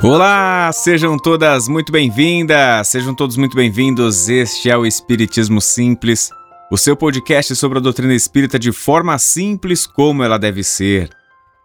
Olá, 0.00 0.70
sejam 0.72 1.18
todas 1.18 1.66
muito 1.66 1.90
bem-vindas, 1.90 2.86
sejam 2.86 3.12
todos 3.12 3.36
muito 3.36 3.56
bem-vindos. 3.56 4.28
Este 4.28 4.70
é 4.70 4.76
o 4.76 4.86
Espiritismo 4.86 5.60
Simples, 5.60 6.30
o 6.70 6.78
seu 6.78 6.96
podcast 6.96 7.56
sobre 7.56 7.78
a 7.78 7.80
doutrina 7.80 8.14
espírita 8.14 8.60
de 8.60 8.70
forma 8.70 9.18
simples 9.18 9.88
como 9.88 10.22
ela 10.22 10.38
deve 10.38 10.62
ser. 10.62 11.10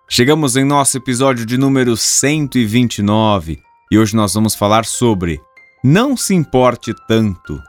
Chegamos 0.09 0.57
em 0.57 0.64
nosso 0.64 0.97
episódio 0.97 1.46
de 1.46 1.59
número 1.59 1.96
129 1.96 3.59
e 3.91 4.00
hoje 4.00 4.15
nós 4.15 4.34
vamos 4.34 4.55
falar 4.55 4.84
sobre 4.84 5.39
Não 5.84 6.18
se 6.18 6.34
importe 6.34 6.91
tanto. 7.07 7.61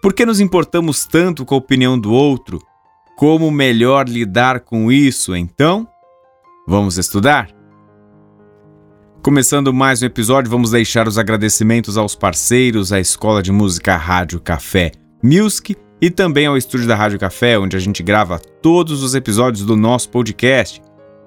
Por 0.00 0.14
que 0.14 0.24
nos 0.24 0.40
importamos 0.40 1.04
tanto 1.04 1.44
com 1.44 1.54
a 1.54 1.58
opinião 1.58 1.98
do 1.98 2.14
outro? 2.14 2.62
Como 3.14 3.50
melhor 3.50 4.08
lidar 4.08 4.60
com 4.60 4.90
isso, 4.90 5.36
então? 5.36 5.86
Vamos 6.66 6.96
estudar? 6.96 7.55
Começando 9.26 9.74
mais 9.74 10.00
um 10.00 10.06
episódio, 10.06 10.48
vamos 10.48 10.70
deixar 10.70 11.08
os 11.08 11.18
agradecimentos 11.18 11.98
aos 11.98 12.14
parceiros, 12.14 12.92
à 12.92 13.00
Escola 13.00 13.42
de 13.42 13.50
Música 13.50 13.96
Rádio 13.96 14.38
Café 14.38 14.92
Music 15.20 15.74
e 16.00 16.10
também 16.12 16.46
ao 16.46 16.56
estúdio 16.56 16.86
da 16.86 16.94
Rádio 16.94 17.18
Café, 17.18 17.58
onde 17.58 17.76
a 17.76 17.80
gente 17.80 18.04
grava 18.04 18.38
todos 18.38 19.02
os 19.02 19.16
episódios 19.16 19.66
do 19.66 19.74
nosso 19.74 20.10
podcast. 20.10 20.80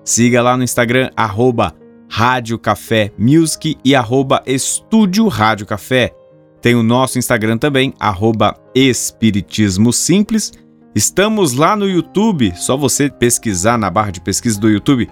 Siga 0.05 0.41
lá 0.41 0.55
no 0.55 0.63
Instagram, 0.63 1.09
arroba 1.13 1.75
Rádio 2.09 2.57
Café 2.57 3.11
Music 3.17 3.75
e 3.83 3.93
arroba 3.93 4.41
Estúdio 4.45 5.27
Rádio 5.27 5.65
Café. 5.65 6.13
Tem 6.61 6.75
o 6.75 6.83
nosso 6.83 7.19
Instagram 7.19 7.57
também, 7.57 7.93
arroba 7.99 8.55
Espiritismo 8.73 9.91
Simples. 9.91 10.53
Estamos 10.95 11.51
lá 11.51 11.75
no 11.75 11.85
YouTube, 11.85 12.53
só 12.55 12.77
você 12.77 13.09
pesquisar 13.09 13.77
na 13.77 13.89
barra 13.89 14.11
de 14.11 14.21
pesquisa 14.21 14.57
do 14.57 14.69
YouTube 14.69 15.09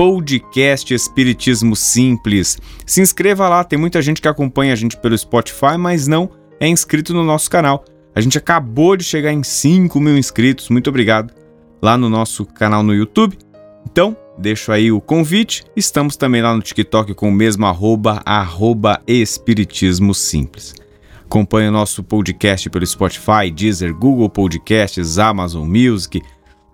podcast 0.00 0.94
Espiritismo 0.94 1.76
Simples. 1.76 2.58
Se 2.86 3.02
inscreva 3.02 3.50
lá, 3.50 3.62
tem 3.62 3.78
muita 3.78 4.00
gente 4.00 4.22
que 4.22 4.28
acompanha 4.28 4.72
a 4.72 4.76
gente 4.76 4.96
pelo 4.96 5.16
Spotify, 5.18 5.76
mas 5.78 6.08
não 6.08 6.30
é 6.58 6.66
inscrito 6.66 7.12
no 7.12 7.22
nosso 7.22 7.50
canal. 7.50 7.84
A 8.14 8.20
gente 8.22 8.38
acabou 8.38 8.96
de 8.96 9.04
chegar 9.04 9.30
em 9.30 9.42
5 9.42 10.00
mil 10.00 10.16
inscritos, 10.16 10.70
muito 10.70 10.88
obrigado, 10.88 11.34
lá 11.82 11.98
no 11.98 12.08
nosso 12.08 12.46
canal 12.46 12.82
no 12.82 12.94
YouTube. 12.94 13.36
Então, 13.84 14.16
deixo 14.38 14.72
aí 14.72 14.90
o 14.90 15.02
convite. 15.02 15.64
Estamos 15.76 16.16
também 16.16 16.40
lá 16.40 16.54
no 16.54 16.62
TikTok 16.62 17.12
com 17.12 17.28
o 17.28 17.32
mesmo 17.32 17.66
arroba, 17.66 18.22
arroba 18.24 19.02
Espiritismo 19.06 20.14
Simples. 20.14 20.74
Acompanhe 21.26 21.68
o 21.68 21.72
nosso 21.72 22.02
podcast 22.02 22.70
pelo 22.70 22.86
Spotify, 22.86 23.50
Deezer, 23.54 23.94
Google 23.94 24.30
Podcasts, 24.30 25.18
Amazon 25.18 25.68
Music, 25.68 26.22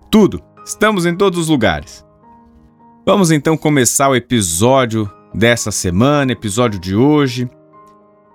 tudo. 0.09 0.41
Estamos 0.65 1.05
em 1.05 1.13
todos 1.13 1.37
os 1.37 1.49
lugares. 1.49 2.06
Vamos 3.07 3.31
então 3.31 3.55
começar 3.55 4.09
o 4.09 4.17
episódio 4.17 5.09
dessa 5.33 5.71
semana, 5.71 6.33
episódio 6.33 6.77
de 6.77 6.93
hoje. 6.93 7.49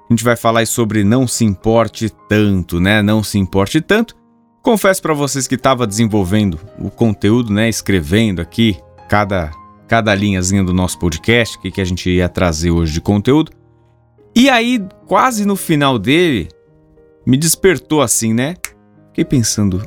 A 0.08 0.10
gente 0.10 0.24
vai 0.24 0.34
falar 0.34 0.66
sobre 0.66 1.04
não 1.04 1.28
se 1.28 1.44
importe 1.44 2.08
tanto, 2.26 2.80
né? 2.80 3.02
Não 3.02 3.22
se 3.22 3.36
importe 3.38 3.82
tanto. 3.82 4.16
Confesso 4.62 5.02
para 5.02 5.12
vocês 5.12 5.46
que 5.46 5.56
estava 5.56 5.86
desenvolvendo 5.86 6.58
o 6.78 6.88
conteúdo, 6.88 7.52
né? 7.52 7.68
Escrevendo 7.68 8.40
aqui 8.40 8.74
cada, 9.10 9.50
cada 9.86 10.14
linhazinha 10.14 10.64
do 10.64 10.72
nosso 10.72 10.98
podcast, 10.98 11.58
que, 11.58 11.70
que 11.70 11.82
a 11.82 11.84
gente 11.84 12.08
ia 12.08 12.26
trazer 12.26 12.70
hoje 12.70 12.94
de 12.94 13.00
conteúdo. 13.02 13.52
E 14.34 14.48
aí, 14.48 14.82
quase 15.06 15.44
no 15.44 15.54
final 15.54 15.98
dele, 15.98 16.48
me 17.26 17.36
despertou 17.36 18.00
assim, 18.00 18.32
né? 18.32 18.54
Fiquei 19.08 19.26
pensando, 19.26 19.82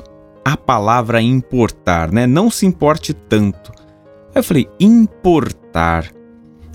a 0.45 0.55
palavra 0.55 1.23
importar, 1.23 2.11
né? 2.11 2.27
Não 2.27 2.51
se 2.51 2.67
importe 2.67 3.15
tanto. 3.15 3.73
Aí 4.35 4.39
eu 4.39 4.43
falei, 4.43 4.67
importar. 4.77 6.11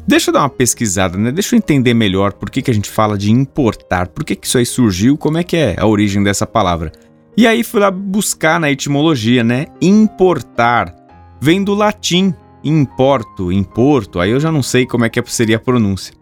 Deixa 0.09 0.31
eu 0.31 0.33
dar 0.33 0.41
uma 0.41 0.49
pesquisada, 0.49 1.19
né? 1.19 1.31
Deixa 1.31 1.55
eu 1.55 1.59
entender 1.59 1.93
melhor 1.93 2.33
por 2.33 2.49
que, 2.49 2.63
que 2.63 2.71
a 2.71 2.75
gente 2.75 2.89
fala 2.89 3.19
de 3.19 3.31
importar, 3.31 4.09
por 4.09 4.25
que, 4.25 4.35
que 4.35 4.47
isso 4.47 4.57
aí 4.57 4.65
surgiu, 4.65 5.19
como 5.19 5.37
é 5.37 5.45
que 5.45 5.59
é 5.59 5.77
a 5.79 5.87
origem 5.87 6.23
dessa 6.23 6.47
palavra. 6.47 6.91
E 7.37 7.47
aí 7.47 7.63
fui 7.63 7.79
lá 7.79 7.91
buscar 7.91 8.59
na 8.59 8.71
etimologia, 8.71 9.45
né? 9.45 9.67
Importar. 9.81 10.95
Vem 11.39 11.63
do 11.63 11.75
latim, 11.75 12.35
importo, 12.65 13.53
importo, 13.53 14.21
aí 14.21 14.31
eu 14.31 14.41
já 14.41 14.51
não 14.51 14.63
sei 14.63 14.87
como 14.87 15.05
é 15.05 15.11
que 15.11 15.23
seria 15.27 15.57
a 15.57 15.61
pronúncia. 15.61 16.15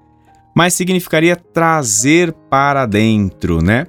Mas 0.56 0.74
significaria 0.74 1.36
trazer 1.36 2.32
para 2.50 2.84
dentro, 2.84 3.62
né? 3.62 3.86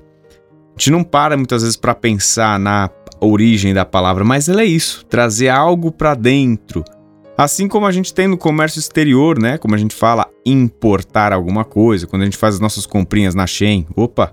A 0.75 0.79
gente 0.79 0.91
não 0.91 1.03
para 1.03 1.35
muitas 1.35 1.63
vezes 1.63 1.75
para 1.75 1.95
pensar 1.95 2.59
na 2.59 2.91
origem 3.19 3.73
da 3.73 3.85
palavra, 3.85 4.23
mas 4.23 4.47
ela 4.47 4.61
é 4.61 4.65
isso, 4.65 5.03
trazer 5.05 5.49
algo 5.49 5.91
para 5.91 6.13
dentro 6.13 6.85
Assim 7.39 7.69
como 7.69 7.85
a 7.85 7.91
gente 7.93 8.13
tem 8.13 8.27
no 8.27 8.37
comércio 8.37 8.79
exterior, 8.79 9.39
né? 9.39 9.57
Como 9.57 9.73
a 9.73 9.77
gente 9.77 9.95
fala 9.95 10.27
importar 10.45 11.31
alguma 11.31 11.63
coisa, 11.63 12.05
quando 12.05 12.23
a 12.23 12.25
gente 12.25 12.35
faz 12.35 12.55
as 12.55 12.59
nossas 12.59 12.85
comprinhas 12.85 13.33
na 13.33 13.47
Shein. 13.47 13.87
Opa! 13.95 14.29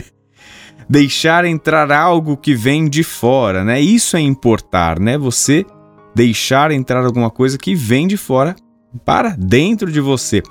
deixar 0.86 1.46
entrar 1.46 1.90
algo 1.90 2.36
que 2.36 2.54
vem 2.54 2.90
de 2.90 3.02
fora, 3.02 3.64
né? 3.64 3.80
Isso 3.80 4.18
é 4.18 4.20
importar, 4.20 5.00
né? 5.00 5.16
Você 5.16 5.64
deixar 6.14 6.70
entrar 6.72 7.06
alguma 7.06 7.30
coisa 7.30 7.56
que 7.56 7.74
vem 7.74 8.06
de 8.06 8.18
fora 8.18 8.54
para 9.02 9.30
dentro 9.30 9.90
de 9.90 10.02
você. 10.02 10.42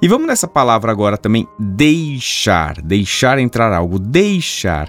E 0.00 0.06
vamos 0.06 0.28
nessa 0.28 0.46
palavra 0.46 0.92
agora 0.92 1.18
também, 1.18 1.48
deixar, 1.58 2.80
deixar 2.80 3.40
entrar 3.40 3.72
algo, 3.72 3.98
deixar. 3.98 4.88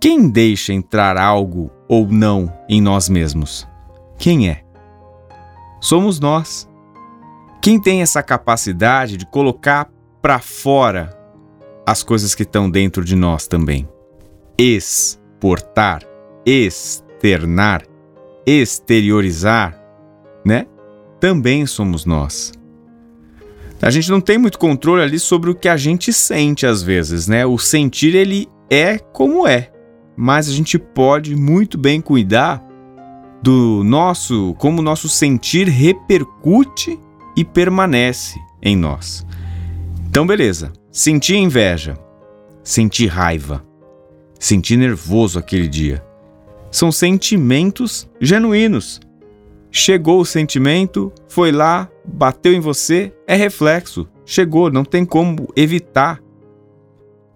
Quem 0.00 0.28
deixa 0.28 0.72
entrar 0.72 1.16
algo 1.16 1.70
ou 1.88 2.08
não 2.08 2.52
em 2.68 2.82
nós 2.82 3.08
mesmos? 3.08 3.64
Quem 4.18 4.48
é? 4.48 4.65
Somos 5.86 6.18
nós. 6.18 6.68
Quem 7.62 7.80
tem 7.80 8.02
essa 8.02 8.20
capacidade 8.20 9.16
de 9.16 9.24
colocar 9.24 9.88
para 10.20 10.40
fora 10.40 11.16
as 11.86 12.02
coisas 12.02 12.34
que 12.34 12.42
estão 12.42 12.68
dentro 12.68 13.04
de 13.04 13.14
nós 13.14 13.46
também. 13.46 13.88
Exportar, 14.58 16.02
externar, 16.44 17.84
exteriorizar, 18.44 19.80
né? 20.44 20.66
Também 21.20 21.64
somos 21.66 22.04
nós. 22.04 22.52
A 23.80 23.90
gente 23.90 24.10
não 24.10 24.20
tem 24.20 24.38
muito 24.38 24.58
controle 24.58 25.02
ali 25.02 25.20
sobre 25.20 25.50
o 25.50 25.54
que 25.54 25.68
a 25.68 25.76
gente 25.76 26.12
sente 26.12 26.66
às 26.66 26.82
vezes, 26.82 27.28
né? 27.28 27.46
O 27.46 27.58
sentir 27.58 28.16
ele 28.16 28.48
é 28.68 28.98
como 28.98 29.46
é, 29.46 29.70
mas 30.16 30.48
a 30.48 30.52
gente 30.52 30.80
pode 30.80 31.36
muito 31.36 31.78
bem 31.78 32.00
cuidar 32.00 32.65
do 33.42 33.82
nosso, 33.84 34.54
como 34.58 34.80
o 34.80 34.84
nosso 34.84 35.08
sentir 35.08 35.68
repercute 35.68 36.98
e 37.36 37.44
permanece 37.44 38.38
em 38.62 38.76
nós. 38.76 39.26
Então, 40.08 40.26
beleza. 40.26 40.72
Sentir 40.90 41.36
inveja, 41.36 41.98
sentir 42.64 43.08
raiva, 43.08 43.62
sentir 44.38 44.78
nervoso 44.78 45.38
aquele 45.38 45.68
dia. 45.68 46.02
São 46.70 46.90
sentimentos 46.90 48.08
genuínos. 48.20 49.00
Chegou 49.70 50.20
o 50.20 50.24
sentimento, 50.24 51.12
foi 51.28 51.52
lá, 51.52 51.88
bateu 52.02 52.54
em 52.54 52.60
você, 52.60 53.12
é 53.26 53.36
reflexo. 53.36 54.08
Chegou, 54.24 54.70
não 54.70 54.84
tem 54.84 55.04
como 55.04 55.52
evitar. 55.54 56.18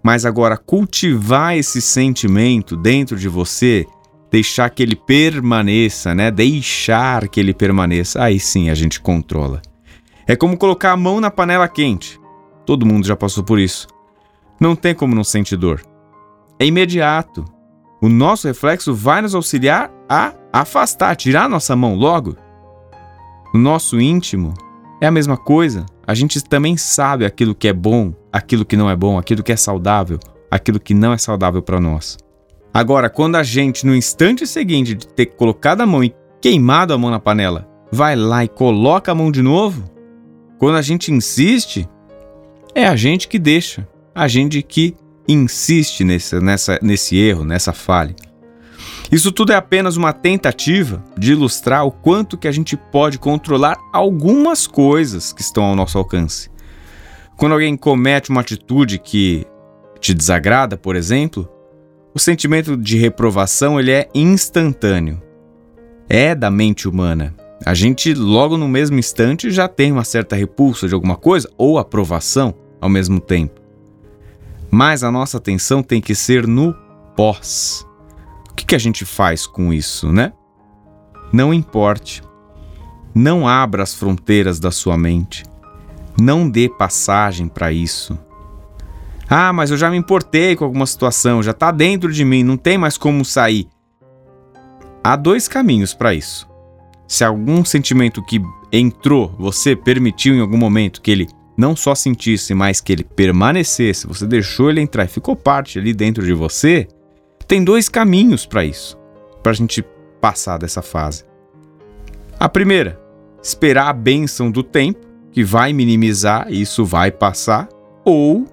Mas 0.02 0.24
agora, 0.24 0.56
cultivar 0.56 1.54
esse 1.54 1.82
sentimento 1.82 2.76
dentro 2.76 3.18
de 3.18 3.28
você 3.28 3.86
deixar 4.30 4.70
que 4.70 4.82
ele 4.82 4.94
permaneça, 4.94 6.14
né? 6.14 6.30
Deixar 6.30 7.28
que 7.28 7.40
ele 7.40 7.52
permaneça. 7.52 8.22
Aí 8.22 8.38
sim 8.38 8.70
a 8.70 8.74
gente 8.74 9.00
controla. 9.00 9.60
É 10.26 10.36
como 10.36 10.56
colocar 10.56 10.92
a 10.92 10.96
mão 10.96 11.20
na 11.20 11.30
panela 11.30 11.68
quente. 11.68 12.20
Todo 12.64 12.86
mundo 12.86 13.06
já 13.06 13.16
passou 13.16 13.42
por 13.42 13.58
isso. 13.58 13.88
Não 14.60 14.76
tem 14.76 14.94
como 14.94 15.14
não 15.14 15.24
sentir 15.24 15.56
dor. 15.56 15.82
É 16.58 16.64
imediato. 16.64 17.44
O 18.00 18.08
nosso 18.08 18.46
reflexo 18.46 18.94
vai 18.94 19.20
nos 19.20 19.34
auxiliar 19.34 19.90
a 20.08 20.32
afastar, 20.52 21.16
tirar 21.16 21.48
nossa 21.48 21.74
mão 21.74 21.94
logo. 21.94 22.36
No 23.52 23.60
nosso 23.60 24.00
íntimo 24.00 24.54
é 25.00 25.06
a 25.06 25.10
mesma 25.10 25.36
coisa. 25.36 25.84
A 26.06 26.14
gente 26.14 26.42
também 26.42 26.76
sabe 26.76 27.24
aquilo 27.24 27.54
que 27.54 27.68
é 27.68 27.72
bom, 27.72 28.12
aquilo 28.32 28.64
que 28.64 28.76
não 28.76 28.88
é 28.88 28.96
bom, 28.96 29.18
aquilo 29.18 29.42
que 29.42 29.52
é 29.52 29.56
saudável, 29.56 30.18
aquilo 30.50 30.78
que 30.78 30.94
não 30.94 31.12
é 31.12 31.18
saudável 31.18 31.62
para 31.62 31.80
nós. 31.80 32.16
Agora, 32.72 33.10
quando 33.10 33.36
a 33.36 33.42
gente, 33.42 33.84
no 33.84 33.94
instante 33.94 34.46
seguinte 34.46 34.94
de 34.94 35.06
ter 35.08 35.26
colocado 35.26 35.80
a 35.80 35.86
mão 35.86 36.04
e 36.04 36.14
queimado 36.40 36.94
a 36.94 36.98
mão 36.98 37.10
na 37.10 37.18
panela, 37.18 37.68
vai 37.90 38.14
lá 38.14 38.44
e 38.44 38.48
coloca 38.48 39.10
a 39.10 39.14
mão 39.14 39.30
de 39.30 39.42
novo, 39.42 39.90
quando 40.58 40.76
a 40.76 40.82
gente 40.82 41.12
insiste, 41.12 41.88
é 42.74 42.86
a 42.86 42.94
gente 42.94 43.26
que 43.26 43.38
deixa, 43.38 43.86
a 44.14 44.28
gente 44.28 44.62
que 44.62 44.94
insiste 45.26 46.04
nesse, 46.04 46.38
nessa, 46.40 46.78
nesse 46.80 47.16
erro, 47.16 47.44
nessa 47.44 47.72
falha. 47.72 48.14
Isso 49.10 49.32
tudo 49.32 49.52
é 49.52 49.56
apenas 49.56 49.96
uma 49.96 50.12
tentativa 50.12 51.02
de 51.18 51.32
ilustrar 51.32 51.84
o 51.84 51.90
quanto 51.90 52.38
que 52.38 52.46
a 52.46 52.52
gente 52.52 52.76
pode 52.76 53.18
controlar 53.18 53.76
algumas 53.92 54.66
coisas 54.66 55.32
que 55.32 55.42
estão 55.42 55.64
ao 55.64 55.74
nosso 55.74 55.98
alcance. 55.98 56.48
Quando 57.36 57.52
alguém 57.52 57.76
comete 57.76 58.30
uma 58.30 58.40
atitude 58.40 58.98
que 58.98 59.44
te 59.98 60.14
desagrada, 60.14 60.76
por 60.76 60.94
exemplo, 60.94 61.48
o 62.14 62.18
sentimento 62.18 62.76
de 62.76 62.96
reprovação 62.96 63.78
ele 63.78 63.92
é 63.92 64.08
instantâneo. 64.14 65.22
É 66.08 66.34
da 66.34 66.50
mente 66.50 66.88
humana. 66.88 67.34
A 67.64 67.74
gente, 67.74 68.14
logo 68.14 68.56
no 68.56 68.66
mesmo 68.66 68.98
instante, 68.98 69.50
já 69.50 69.68
tem 69.68 69.92
uma 69.92 70.02
certa 70.02 70.34
repulsa 70.34 70.88
de 70.88 70.94
alguma 70.94 71.16
coisa 71.16 71.48
ou 71.56 71.78
aprovação 71.78 72.54
ao 72.80 72.88
mesmo 72.88 73.20
tempo. 73.20 73.60
Mas 74.70 75.04
a 75.04 75.10
nossa 75.10 75.36
atenção 75.36 75.82
tem 75.82 76.00
que 76.00 76.14
ser 76.14 76.46
no 76.46 76.74
pós. 77.14 77.86
O 78.50 78.54
que, 78.54 78.64
que 78.64 78.74
a 78.74 78.78
gente 78.78 79.04
faz 79.04 79.46
com 79.46 79.72
isso, 79.72 80.10
né? 80.12 80.32
Não 81.32 81.52
importe. 81.52 82.22
Não 83.14 83.46
abra 83.46 83.82
as 83.82 83.94
fronteiras 83.94 84.58
da 84.58 84.70
sua 84.70 84.96
mente. 84.96 85.44
Não 86.20 86.48
dê 86.48 86.68
passagem 86.68 87.46
para 87.46 87.72
isso. 87.72 88.18
Ah, 89.32 89.52
mas 89.52 89.70
eu 89.70 89.76
já 89.76 89.88
me 89.88 89.96
importei 89.96 90.56
com 90.56 90.64
alguma 90.64 90.84
situação, 90.86 91.40
já 91.40 91.52
está 91.52 91.70
dentro 91.70 92.12
de 92.12 92.24
mim, 92.24 92.42
não 92.42 92.56
tem 92.56 92.76
mais 92.76 92.98
como 92.98 93.24
sair. 93.24 93.68
Há 95.04 95.14
dois 95.14 95.46
caminhos 95.46 95.94
para 95.94 96.12
isso. 96.12 96.48
Se 97.06 97.22
algum 97.22 97.64
sentimento 97.64 98.24
que 98.24 98.42
entrou, 98.72 99.32
você 99.38 99.76
permitiu 99.76 100.34
em 100.34 100.40
algum 100.40 100.58
momento 100.58 101.00
que 101.00 101.12
ele 101.12 101.28
não 101.56 101.76
só 101.76 101.94
sentisse, 101.94 102.54
mas 102.54 102.80
que 102.80 102.92
ele 102.92 103.04
permanecesse, 103.04 104.06
você 104.06 104.26
deixou 104.26 104.68
ele 104.68 104.80
entrar 104.80 105.04
e 105.04 105.08
ficou 105.08 105.36
parte 105.36 105.78
ali 105.78 105.94
dentro 105.94 106.24
de 106.24 106.32
você, 106.32 106.88
tem 107.46 107.62
dois 107.62 107.88
caminhos 107.88 108.44
para 108.44 108.64
isso, 108.64 108.98
para 109.44 109.52
a 109.52 109.54
gente 109.54 109.84
passar 110.20 110.58
dessa 110.58 110.82
fase. 110.82 111.24
A 112.38 112.48
primeira, 112.48 113.00
esperar 113.40 113.88
a 113.88 113.92
bênção 113.92 114.50
do 114.50 114.62
tempo, 114.62 115.06
que 115.30 115.44
vai 115.44 115.72
minimizar, 115.72 116.50
isso 116.50 116.84
vai 116.84 117.12
passar, 117.12 117.68
ou 118.04 118.44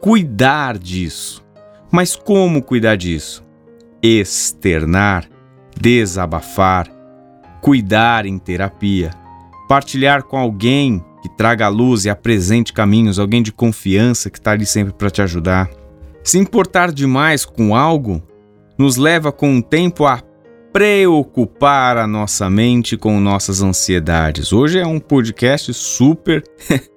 cuidar 0.00 0.78
disso. 0.78 1.44
Mas 1.90 2.16
como 2.16 2.62
cuidar 2.62 2.96
disso? 2.96 3.44
Externar, 4.02 5.28
desabafar, 5.78 6.88
cuidar 7.60 8.24
em 8.24 8.38
terapia, 8.38 9.10
partilhar 9.68 10.22
com 10.22 10.38
alguém 10.38 11.04
que 11.22 11.28
traga 11.28 11.68
luz 11.68 12.06
e 12.06 12.10
apresente 12.10 12.72
caminhos, 12.72 13.18
alguém 13.18 13.42
de 13.42 13.52
confiança 13.52 14.30
que 14.30 14.38
está 14.38 14.52
ali 14.52 14.64
sempre 14.64 14.94
para 14.94 15.10
te 15.10 15.20
ajudar. 15.20 15.68
Se 16.24 16.38
importar 16.38 16.92
demais 16.92 17.44
com 17.44 17.76
algo 17.76 18.22
nos 18.78 18.96
leva 18.96 19.30
com 19.30 19.58
o 19.58 19.62
tempo 19.62 20.06
a 20.06 20.22
preocupar 20.72 21.98
a 21.98 22.06
nossa 22.06 22.48
mente 22.48 22.96
com 22.96 23.20
nossas 23.20 23.60
ansiedades. 23.60 24.52
Hoje 24.52 24.78
é 24.78 24.86
um 24.86 25.00
podcast 25.00 25.74
super 25.74 26.42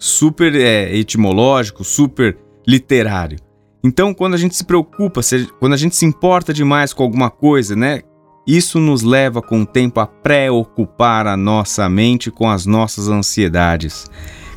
super 0.00 0.54
é, 0.56 0.96
etimológico, 0.96 1.84
super 1.84 2.36
literário. 2.66 3.38
Então, 3.84 4.14
quando 4.14 4.34
a 4.34 4.38
gente 4.38 4.56
se 4.56 4.64
preocupa, 4.64 5.22
se, 5.22 5.46
quando 5.60 5.74
a 5.74 5.76
gente 5.76 5.94
se 5.94 6.06
importa 6.06 6.52
demais 6.52 6.92
com 6.92 7.02
alguma 7.02 7.30
coisa, 7.30 7.76
né? 7.76 8.00
Isso 8.46 8.80
nos 8.80 9.02
leva 9.02 9.42
com 9.42 9.62
o 9.62 9.66
tempo 9.66 10.00
a 10.00 10.06
preocupar 10.06 11.26
a 11.26 11.36
nossa 11.36 11.88
mente 11.88 12.30
com 12.30 12.48
as 12.48 12.64
nossas 12.64 13.08
ansiedades. 13.08 14.10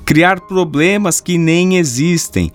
Criar 0.06 0.40
problemas 0.42 1.20
que 1.20 1.38
nem 1.38 1.78
existem. 1.78 2.52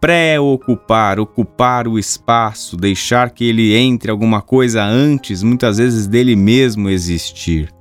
Preocupar, 0.00 1.18
ocupar 1.18 1.88
o 1.88 1.98
espaço, 1.98 2.76
deixar 2.76 3.30
que 3.30 3.48
ele 3.48 3.74
entre 3.74 4.10
alguma 4.10 4.42
coisa 4.42 4.84
antes, 4.84 5.42
muitas 5.42 5.78
vezes 5.78 6.06
dele 6.06 6.36
mesmo 6.36 6.90
existir. 6.90 7.72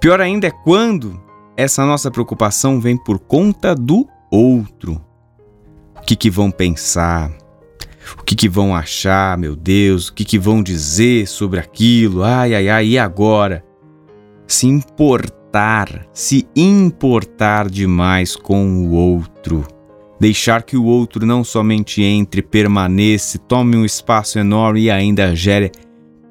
Pior 0.00 0.20
ainda 0.20 0.48
é 0.48 0.50
quando 0.50 1.20
essa 1.56 1.84
nossa 1.84 2.10
preocupação 2.10 2.80
vem 2.80 2.96
por 2.96 3.18
conta 3.18 3.74
do 3.74 4.06
outro. 4.30 5.00
O 5.96 6.00
que, 6.02 6.16
que 6.16 6.30
vão 6.30 6.50
pensar? 6.50 7.30
O 8.18 8.24
que, 8.24 8.34
que 8.34 8.48
vão 8.48 8.74
achar, 8.74 9.36
meu 9.36 9.54
Deus? 9.54 10.08
O 10.08 10.14
que, 10.14 10.24
que 10.24 10.38
vão 10.38 10.62
dizer 10.62 11.26
sobre 11.26 11.60
aquilo? 11.60 12.22
Ai, 12.22 12.54
ai, 12.54 12.68
ai, 12.68 12.86
e 12.86 12.98
agora? 12.98 13.64
Se 14.46 14.66
importar, 14.66 16.06
se 16.12 16.48
importar 16.56 17.68
demais 17.68 18.34
com 18.34 18.86
o 18.86 18.92
outro. 18.92 19.66
Deixar 20.18 20.62
que 20.62 20.76
o 20.76 20.84
outro 20.84 21.24
não 21.24 21.44
somente 21.44 22.02
entre, 22.02 22.42
permaneça, 22.42 23.38
tome 23.38 23.76
um 23.76 23.84
espaço 23.84 24.38
enorme 24.38 24.82
e 24.82 24.90
ainda 24.90 25.34
gere 25.34 25.70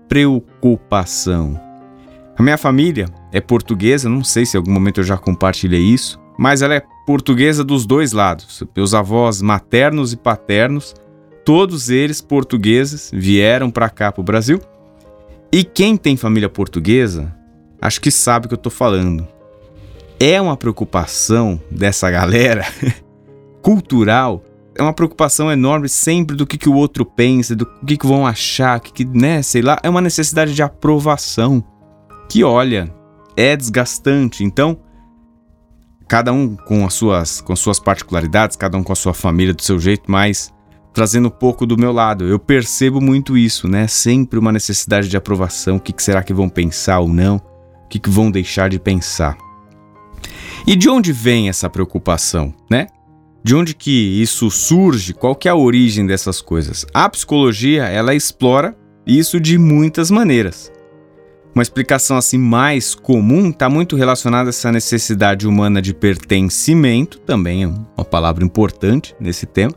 preocupação. 0.08 1.69
A 2.40 2.42
minha 2.42 2.58
família 2.58 3.06
é 3.34 3.42
portuguesa, 3.42 4.08
não 4.08 4.24
sei 4.24 4.46
se 4.46 4.56
em 4.56 4.60
algum 4.60 4.72
momento 4.72 5.02
eu 5.02 5.04
já 5.04 5.18
compartilhei 5.18 5.82
isso, 5.82 6.18
mas 6.38 6.62
ela 6.62 6.74
é 6.74 6.82
portuguesa 7.06 7.66
dos 7.66 7.86
dois 7.86 8.14
lados. 8.14 8.64
Meus 8.74 8.94
avós 8.94 9.42
maternos 9.42 10.14
e 10.14 10.18
paternos, 10.18 10.96
todos 11.44 11.90
eles 11.90 12.22
portugueses, 12.22 13.12
vieram 13.14 13.70
para 13.70 13.90
cá, 13.90 14.10
para 14.10 14.22
o 14.22 14.24
Brasil. 14.24 14.62
E 15.52 15.66
quem 15.66 15.98
tem 15.98 16.16
família 16.16 16.48
portuguesa, 16.48 17.36
acho 17.82 18.00
que 18.00 18.10
sabe 18.10 18.46
o 18.46 18.48
que 18.48 18.54
eu 18.54 18.58
estou 18.58 18.72
falando. 18.72 19.28
É 20.18 20.40
uma 20.40 20.56
preocupação 20.56 21.60
dessa 21.70 22.08
galera 22.10 22.66
cultural 23.62 24.46
é 24.76 24.82
uma 24.82 24.94
preocupação 24.94 25.52
enorme 25.52 25.90
sempre 25.90 26.38
do 26.38 26.48
que, 26.48 26.58
que 26.58 26.70
o 26.70 26.74
outro 26.74 27.04
pensa, 27.04 27.54
do 27.54 27.66
que, 27.66 27.98
que 27.98 28.08
vão 28.08 28.26
achar, 28.26 28.80
que, 28.80 28.94
que, 28.94 29.04
né, 29.04 29.42
sei 29.42 29.62
lá, 29.62 29.78
é 29.84 29.90
uma 29.90 30.00
necessidade 30.00 30.54
de 30.54 30.64
aprovação 30.64 31.62
que, 32.30 32.44
olha, 32.44 32.94
é 33.36 33.58
desgastante. 33.58 34.44
Então, 34.44 34.78
cada 36.08 36.32
um 36.32 36.56
com 36.56 36.86
as 36.86 36.94
suas, 36.94 37.42
com 37.42 37.56
suas 37.56 37.80
particularidades, 37.80 38.56
cada 38.56 38.78
um 38.78 38.84
com 38.84 38.94
a 38.94 38.96
sua 38.96 39.14
família 39.14 39.54
do 39.54 39.64
seu 39.64 39.80
jeito, 39.80 40.10
mas 40.10 40.54
trazendo 40.94 41.28
um 41.28 41.32
pouco 41.32 41.66
do 41.66 41.78
meu 41.78 41.92
lado. 41.92 42.26
Eu 42.26 42.40
percebo 42.40 43.02
muito 43.02 43.38
isso, 43.38 43.68
né? 43.68 43.88
Sempre 43.88 44.40
uma 44.40 44.52
necessidade 44.52 45.08
de 45.08 45.18
aprovação. 45.18 45.78
O 45.78 45.80
que, 45.80 45.92
que 45.92 46.04
será 46.04 46.24
que 46.24 46.34
vão 46.34 46.48
pensar 46.48 47.00
ou 47.00 47.08
não? 47.08 47.38
O 47.38 47.88
que, 47.90 48.00
que 48.00 48.10
vão 48.10 48.30
deixar 48.30 48.70
de 48.70 48.80
pensar? 48.80 49.38
E 50.68 50.76
de 50.76 50.90
onde 50.90 51.12
vem 51.12 51.50
essa 51.50 51.70
preocupação, 51.70 52.54
né? 52.70 52.88
De 53.44 53.56
onde 53.56 53.74
que 53.74 54.22
isso 54.22 54.52
surge? 54.52 55.14
Qual 55.14 55.36
que 55.36 55.48
é 55.48 55.52
a 55.52 55.56
origem 55.56 56.06
dessas 56.06 56.42
coisas? 56.42 56.86
A 56.94 57.08
psicologia, 57.10 57.86
ela 57.86 58.14
explora 58.14 58.78
isso 59.08 59.40
de 59.40 59.58
muitas 59.58 60.12
maneiras. 60.12 60.72
Uma 61.60 61.64
explicação 61.64 62.16
assim 62.16 62.38
mais 62.38 62.96
comum 62.96 63.50
está 63.50 63.70
muito 63.70 63.98
relacionada 63.98 64.48
a 64.48 64.52
essa 64.52 64.72
necessidade 64.72 65.46
humana 65.46 65.82
de 65.82 65.94
pertencimento, 65.94 67.20
também 67.20 67.64
é 67.64 67.68
uma 67.68 68.06
palavra 68.06 68.46
importante 68.46 69.14
nesse 69.20 69.46
tema, 69.46 69.74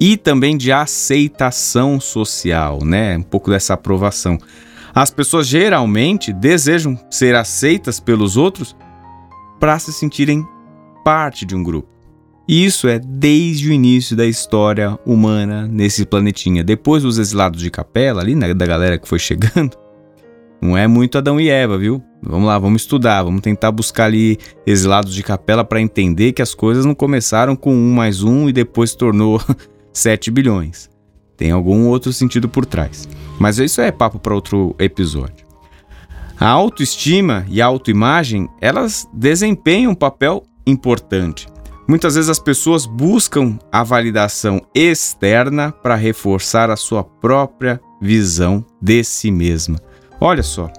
e 0.00 0.16
também 0.16 0.56
de 0.56 0.72
aceitação 0.72 2.00
social, 2.00 2.84
né? 2.84 3.16
Um 3.16 3.22
pouco 3.22 3.52
dessa 3.52 3.74
aprovação. 3.74 4.36
As 4.92 5.12
pessoas 5.12 5.46
geralmente 5.46 6.32
desejam 6.32 6.98
ser 7.08 7.36
aceitas 7.36 8.00
pelos 8.00 8.36
outros 8.36 8.74
para 9.60 9.78
se 9.78 9.92
sentirem 9.92 10.44
parte 11.04 11.46
de 11.46 11.54
um 11.54 11.62
grupo. 11.62 11.88
E 12.48 12.64
isso 12.64 12.88
é 12.88 12.98
desde 12.98 13.70
o 13.70 13.72
início 13.72 14.16
da 14.16 14.26
história 14.26 14.98
humana 15.06 15.68
nesse 15.68 16.04
planetinha. 16.04 16.64
Depois 16.64 17.04
dos 17.04 17.16
exilados 17.16 17.60
de 17.60 17.70
capela, 17.70 18.20
ali, 18.20 18.34
né, 18.34 18.52
da 18.52 18.66
galera 18.66 18.98
que 18.98 19.06
foi 19.06 19.20
chegando, 19.20 19.76
não 20.62 20.76
é 20.76 20.86
muito 20.86 21.18
Adão 21.18 21.40
e 21.40 21.48
Eva, 21.48 21.76
viu? 21.76 22.00
Vamos 22.22 22.46
lá, 22.46 22.56
vamos 22.56 22.82
estudar, 22.82 23.24
vamos 23.24 23.40
tentar 23.40 23.72
buscar 23.72 24.04
ali 24.04 24.38
exilados 24.64 25.12
de 25.12 25.20
capela 25.20 25.64
para 25.64 25.80
entender 25.80 26.32
que 26.32 26.40
as 26.40 26.54
coisas 26.54 26.84
não 26.84 26.94
começaram 26.94 27.56
com 27.56 27.74
um 27.74 27.92
mais 27.92 28.22
um 28.22 28.48
e 28.48 28.52
depois 28.52 28.94
tornou 28.94 29.40
7 29.92 30.30
bilhões. 30.30 30.88
Tem 31.36 31.50
algum 31.50 31.88
outro 31.88 32.12
sentido 32.12 32.48
por 32.48 32.64
trás. 32.64 33.08
Mas 33.40 33.58
isso 33.58 33.80
é 33.80 33.90
papo 33.90 34.20
para 34.20 34.36
outro 34.36 34.76
episódio. 34.78 35.44
A 36.38 36.48
autoestima 36.48 37.44
e 37.48 37.60
a 37.60 37.66
autoimagem, 37.66 38.48
elas 38.60 39.08
desempenham 39.12 39.90
um 39.90 39.96
papel 39.96 40.44
importante. 40.64 41.48
Muitas 41.88 42.14
vezes 42.14 42.30
as 42.30 42.38
pessoas 42.38 42.86
buscam 42.86 43.58
a 43.72 43.82
validação 43.82 44.60
externa 44.72 45.72
para 45.72 45.96
reforçar 45.96 46.70
a 46.70 46.76
sua 46.76 47.02
própria 47.02 47.80
visão 48.00 48.64
de 48.80 49.02
si 49.02 49.32
mesma. 49.32 49.80
Olha 50.24 50.44
só, 50.44 50.70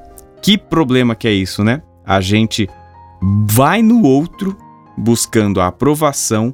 que 0.42 0.58
problema 0.58 1.16
que 1.16 1.28
é 1.28 1.34
isso, 1.34 1.66
né? 1.66 1.82
A 2.06 2.22
gente 2.22 2.66
vai 3.46 3.82
no 3.82 4.02
outro 4.04 4.58
buscando 4.98 5.60
a 5.60 5.68
aprovação 5.68 6.54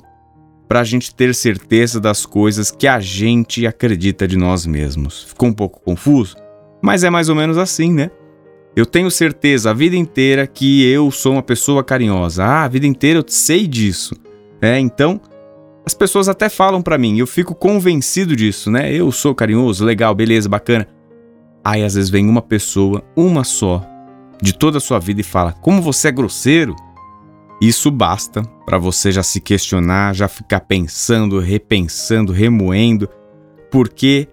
para 0.67 0.79
a 0.79 0.83
gente 0.83 1.13
ter 1.13 1.35
certeza 1.35 1.99
das 1.99 2.25
coisas 2.25 2.71
que 2.71 2.87
a 2.87 2.99
gente 2.99 3.67
acredita 3.67 4.27
de 4.27 4.35
nós 4.35 4.65
mesmos. 4.65 5.21
Ficou 5.21 5.49
um 5.49 5.53
pouco 5.53 5.79
confuso? 5.81 6.35
Mas 6.81 7.03
é 7.03 7.11
mais 7.11 7.29
ou 7.29 7.35
menos 7.35 7.59
assim, 7.59 7.93
né? 7.93 8.09
Eu 8.75 8.87
tenho 8.87 9.11
certeza 9.11 9.69
a 9.69 9.73
vida 9.73 9.95
inteira 9.95 10.47
que 10.47 10.83
eu 10.91 11.11
sou 11.11 11.33
uma 11.33 11.43
pessoa 11.43 11.83
carinhosa. 11.83 12.43
Ah, 12.43 12.63
a 12.63 12.67
vida 12.67 12.87
inteira 12.87 13.19
eu 13.19 13.25
sei 13.27 13.67
disso. 13.67 14.15
É, 14.59 14.79
então 14.79 15.21
as 15.85 15.93
pessoas 15.93 16.27
até 16.27 16.49
falam 16.49 16.81
para 16.81 16.97
mim, 16.97 17.19
eu 17.19 17.27
fico 17.27 17.53
convencido 17.53 18.35
disso, 18.35 18.71
né? 18.71 18.91
Eu 18.91 19.11
sou 19.11 19.35
carinhoso, 19.35 19.85
legal, 19.85 20.15
beleza, 20.15 20.49
bacana. 20.49 20.87
Aí 21.69 21.83
às 21.83 21.93
vezes 21.93 22.09
vem 22.09 22.27
uma 22.27 22.41
pessoa, 22.41 23.03
uma 23.15 23.43
só, 23.43 23.85
de 24.41 24.57
toda 24.57 24.79
a 24.79 24.81
sua 24.81 24.97
vida 24.97 25.21
e 25.21 25.23
fala: 25.23 25.51
Como 25.51 25.83
você 25.83 26.07
é 26.07 26.11
grosseiro? 26.11 26.75
Isso 27.61 27.91
basta 27.91 28.41
para 28.65 28.79
você 28.79 29.11
já 29.11 29.21
se 29.21 29.39
questionar, 29.39 30.15
já 30.15 30.27
ficar 30.27 30.61
pensando, 30.61 31.37
repensando, 31.37 32.33
remoendo, 32.33 33.07
porque 33.69 34.27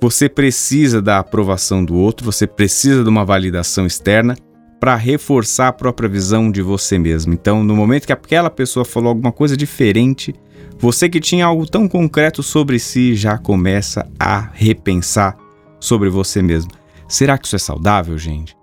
você 0.00 0.28
precisa 0.28 1.02
da 1.02 1.18
aprovação 1.18 1.84
do 1.84 1.96
outro, 1.96 2.24
você 2.24 2.46
precisa 2.46 3.02
de 3.02 3.08
uma 3.08 3.24
validação 3.24 3.84
externa 3.84 4.36
para 4.78 4.94
reforçar 4.94 5.66
a 5.68 5.72
própria 5.72 6.08
visão 6.08 6.52
de 6.52 6.62
você 6.62 7.00
mesmo. 7.00 7.34
Então, 7.34 7.64
no 7.64 7.74
momento 7.74 8.06
que 8.06 8.12
aquela 8.12 8.48
pessoa 8.48 8.84
falou 8.84 9.08
alguma 9.08 9.32
coisa 9.32 9.56
diferente, 9.56 10.32
você 10.78 11.08
que 11.08 11.18
tinha 11.18 11.46
algo 11.46 11.66
tão 11.66 11.88
concreto 11.88 12.44
sobre 12.44 12.78
si 12.78 13.16
já 13.16 13.36
começa 13.36 14.08
a 14.20 14.50
repensar 14.52 15.36
sobre 15.80 16.08
você 16.08 16.42
mesmo. 16.42 16.70
Será 17.08 17.36
que 17.36 17.46
isso 17.46 17.56
é 17.56 17.58
saudável, 17.58 18.16
gente? 18.16 18.56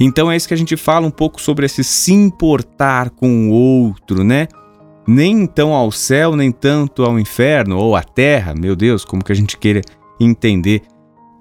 Então 0.00 0.30
é 0.30 0.36
isso 0.36 0.48
que 0.48 0.54
a 0.54 0.58
gente 0.58 0.76
fala 0.76 1.06
um 1.06 1.10
pouco 1.10 1.40
sobre 1.40 1.66
esse 1.66 1.84
se 1.84 2.12
importar 2.12 3.10
com 3.10 3.48
o 3.48 3.52
outro, 3.52 4.24
né? 4.24 4.48
Nem 5.06 5.46
tão 5.46 5.72
ao 5.72 5.90
céu, 5.90 6.34
nem 6.34 6.50
tanto 6.50 7.04
ao 7.04 7.18
inferno 7.18 7.78
ou 7.78 7.96
à 7.96 8.02
terra, 8.02 8.54
meu 8.54 8.74
Deus, 8.74 9.04
como 9.04 9.24
que 9.24 9.32
a 9.32 9.34
gente 9.34 9.56
queira 9.56 9.80
entender 10.20 10.82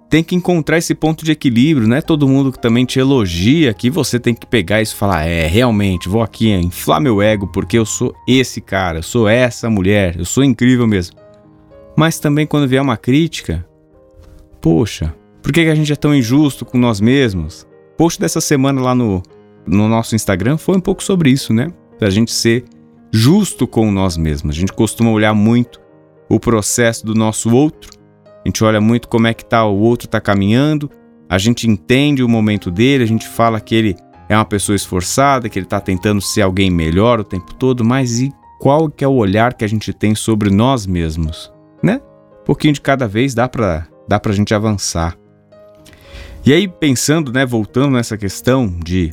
tem 0.10 0.24
que 0.24 0.36
encontrar 0.36 0.78
esse 0.78 0.96
ponto 0.96 1.26
de 1.26 1.32
equilíbrio, 1.32 1.88
não 1.88 1.98
é 1.98 2.02
todo 2.02 2.28
mundo 2.28 2.52
que 2.52 2.60
também 2.60 2.86
te 2.86 3.00
elogia 3.00 3.74
que 3.74 3.90
você 3.90 4.20
tem 4.20 4.34
que 4.34 4.46
pegar 4.46 4.82
isso 4.82 4.96
e 4.96 4.98
falar: 4.98 5.26
é, 5.26 5.48
realmente, 5.48 6.10
vou 6.10 6.22
aqui 6.22 6.50
inflar 6.50 7.02
meu 7.02 7.22
ego 7.22 7.48
porque 7.48 7.78
eu 7.78 7.86
sou 7.86 8.14
esse 8.28 8.62
cara, 8.62 9.00
eu 9.00 9.04
sou 9.04 9.28
essa 9.28 9.70
mulher, 9.70 10.16
eu 10.18 10.26
sou 10.26 10.44
incrível 10.44 10.88
mesmo. 10.88 11.18
Mas 11.96 12.20
também 12.20 12.46
quando 12.46 12.68
vier 12.68 12.82
uma 12.82 12.98
crítica, 12.98 13.67
poxa, 14.62 15.14
por 15.42 15.52
que 15.52 15.62
a 15.62 15.76
gente 15.76 15.92
é 15.92 15.96
tão 15.96 16.14
injusto 16.14 16.66
com 16.66 16.78
nós 16.78 17.00
mesmos? 17.00 17.68
Post 17.98 18.20
dessa 18.20 18.42
semana 18.42 18.82
lá 18.82 18.94
no, 18.94 19.24
no 19.66 19.88
nosso 19.88 20.16
Instagram 20.16 20.58
foi 20.58 20.78
um 20.78 20.82
pouco 20.82 21.04
sobre 21.04 21.30
isso, 21.30 21.54
né? 21.54 21.72
Pra 21.98 22.10
gente 22.10 22.32
ser 22.32 22.66
justo 23.12 23.68
com 23.68 23.92
nós 23.92 24.18
mesmos. 24.18 24.56
A 24.56 24.60
gente 24.60 24.74
costuma 24.74 25.12
olhar 25.12 25.34
muito 25.34 25.80
o 26.30 26.40
processo 26.40 27.06
do 27.06 27.16
nosso 27.16 27.50
outro 27.56 27.98
a 28.48 28.50
gente 28.50 28.64
olha 28.64 28.80
muito 28.80 29.10
como 29.10 29.28
é 29.28 29.34
que 29.34 29.44
tá 29.44 29.66
o 29.66 29.78
outro 29.78 30.08
tá 30.08 30.22
caminhando, 30.22 30.90
a 31.28 31.38
gente 31.38 31.70
entende 31.70 32.24
o 32.24 32.30
momento 32.30 32.72
dele, 32.72 33.04
a 33.04 33.08
gente 33.08 33.28
fala 33.28 33.60
que 33.60 33.76
ele 33.76 33.96
é 34.30 34.38
uma 34.38 34.46
pessoa 34.46 34.74
esforçada, 34.74 35.50
que 35.50 35.60
ele 35.60 35.66
está 35.66 35.82
tentando 35.82 36.22
ser 36.22 36.44
alguém 36.44 36.72
melhor 36.72 37.20
o 37.20 37.26
tempo 37.26 37.54
todo, 37.56 37.84
mas 37.84 38.22
e 38.22 38.32
qual 38.58 38.90
que 38.90 39.04
é 39.04 39.08
o 39.08 39.16
olhar 39.16 39.54
que 39.54 39.66
a 39.66 39.68
gente 39.68 39.92
tem 39.92 40.16
sobre 40.16 40.50
nós 40.50 40.86
mesmos, 40.86 41.52
né? 41.84 42.00
Um 42.42 42.46
pouquinho 42.46 42.74
de 42.74 42.80
cada 42.80 43.06
vez 43.06 43.34
dá 43.34 43.50
para 43.50 43.86
dá 44.08 44.20
pra 44.20 44.34
gente 44.34 44.54
avançar. 44.54 45.18
E 46.46 46.54
aí 46.54 46.68
pensando, 46.68 47.32
né, 47.32 47.46
voltando 47.46 47.92
nessa 47.92 48.18
questão 48.18 48.68
de 48.68 49.12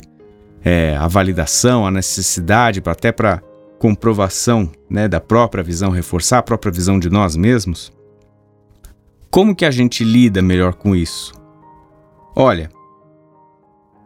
é, 0.63 0.95
a 0.95 1.07
validação, 1.07 1.85
a 1.85 1.91
necessidade 1.91 2.81
para 2.81 2.93
até 2.93 3.11
para 3.11 3.41
comprovação, 3.77 4.71
né, 4.89 5.07
da 5.07 5.19
própria 5.19 5.63
visão, 5.63 5.91
reforçar 5.91 6.39
a 6.39 6.43
própria 6.43 6.71
visão 6.71 6.97
de 6.97 7.09
nós 7.09 7.35
mesmos. 7.35 7.91
Como 9.29 9.55
que 9.55 9.65
a 9.65 9.71
gente 9.71 10.03
lida 10.03 10.41
melhor 10.41 10.75
com 10.75 10.95
isso? 10.95 11.33
Olha, 12.35 12.69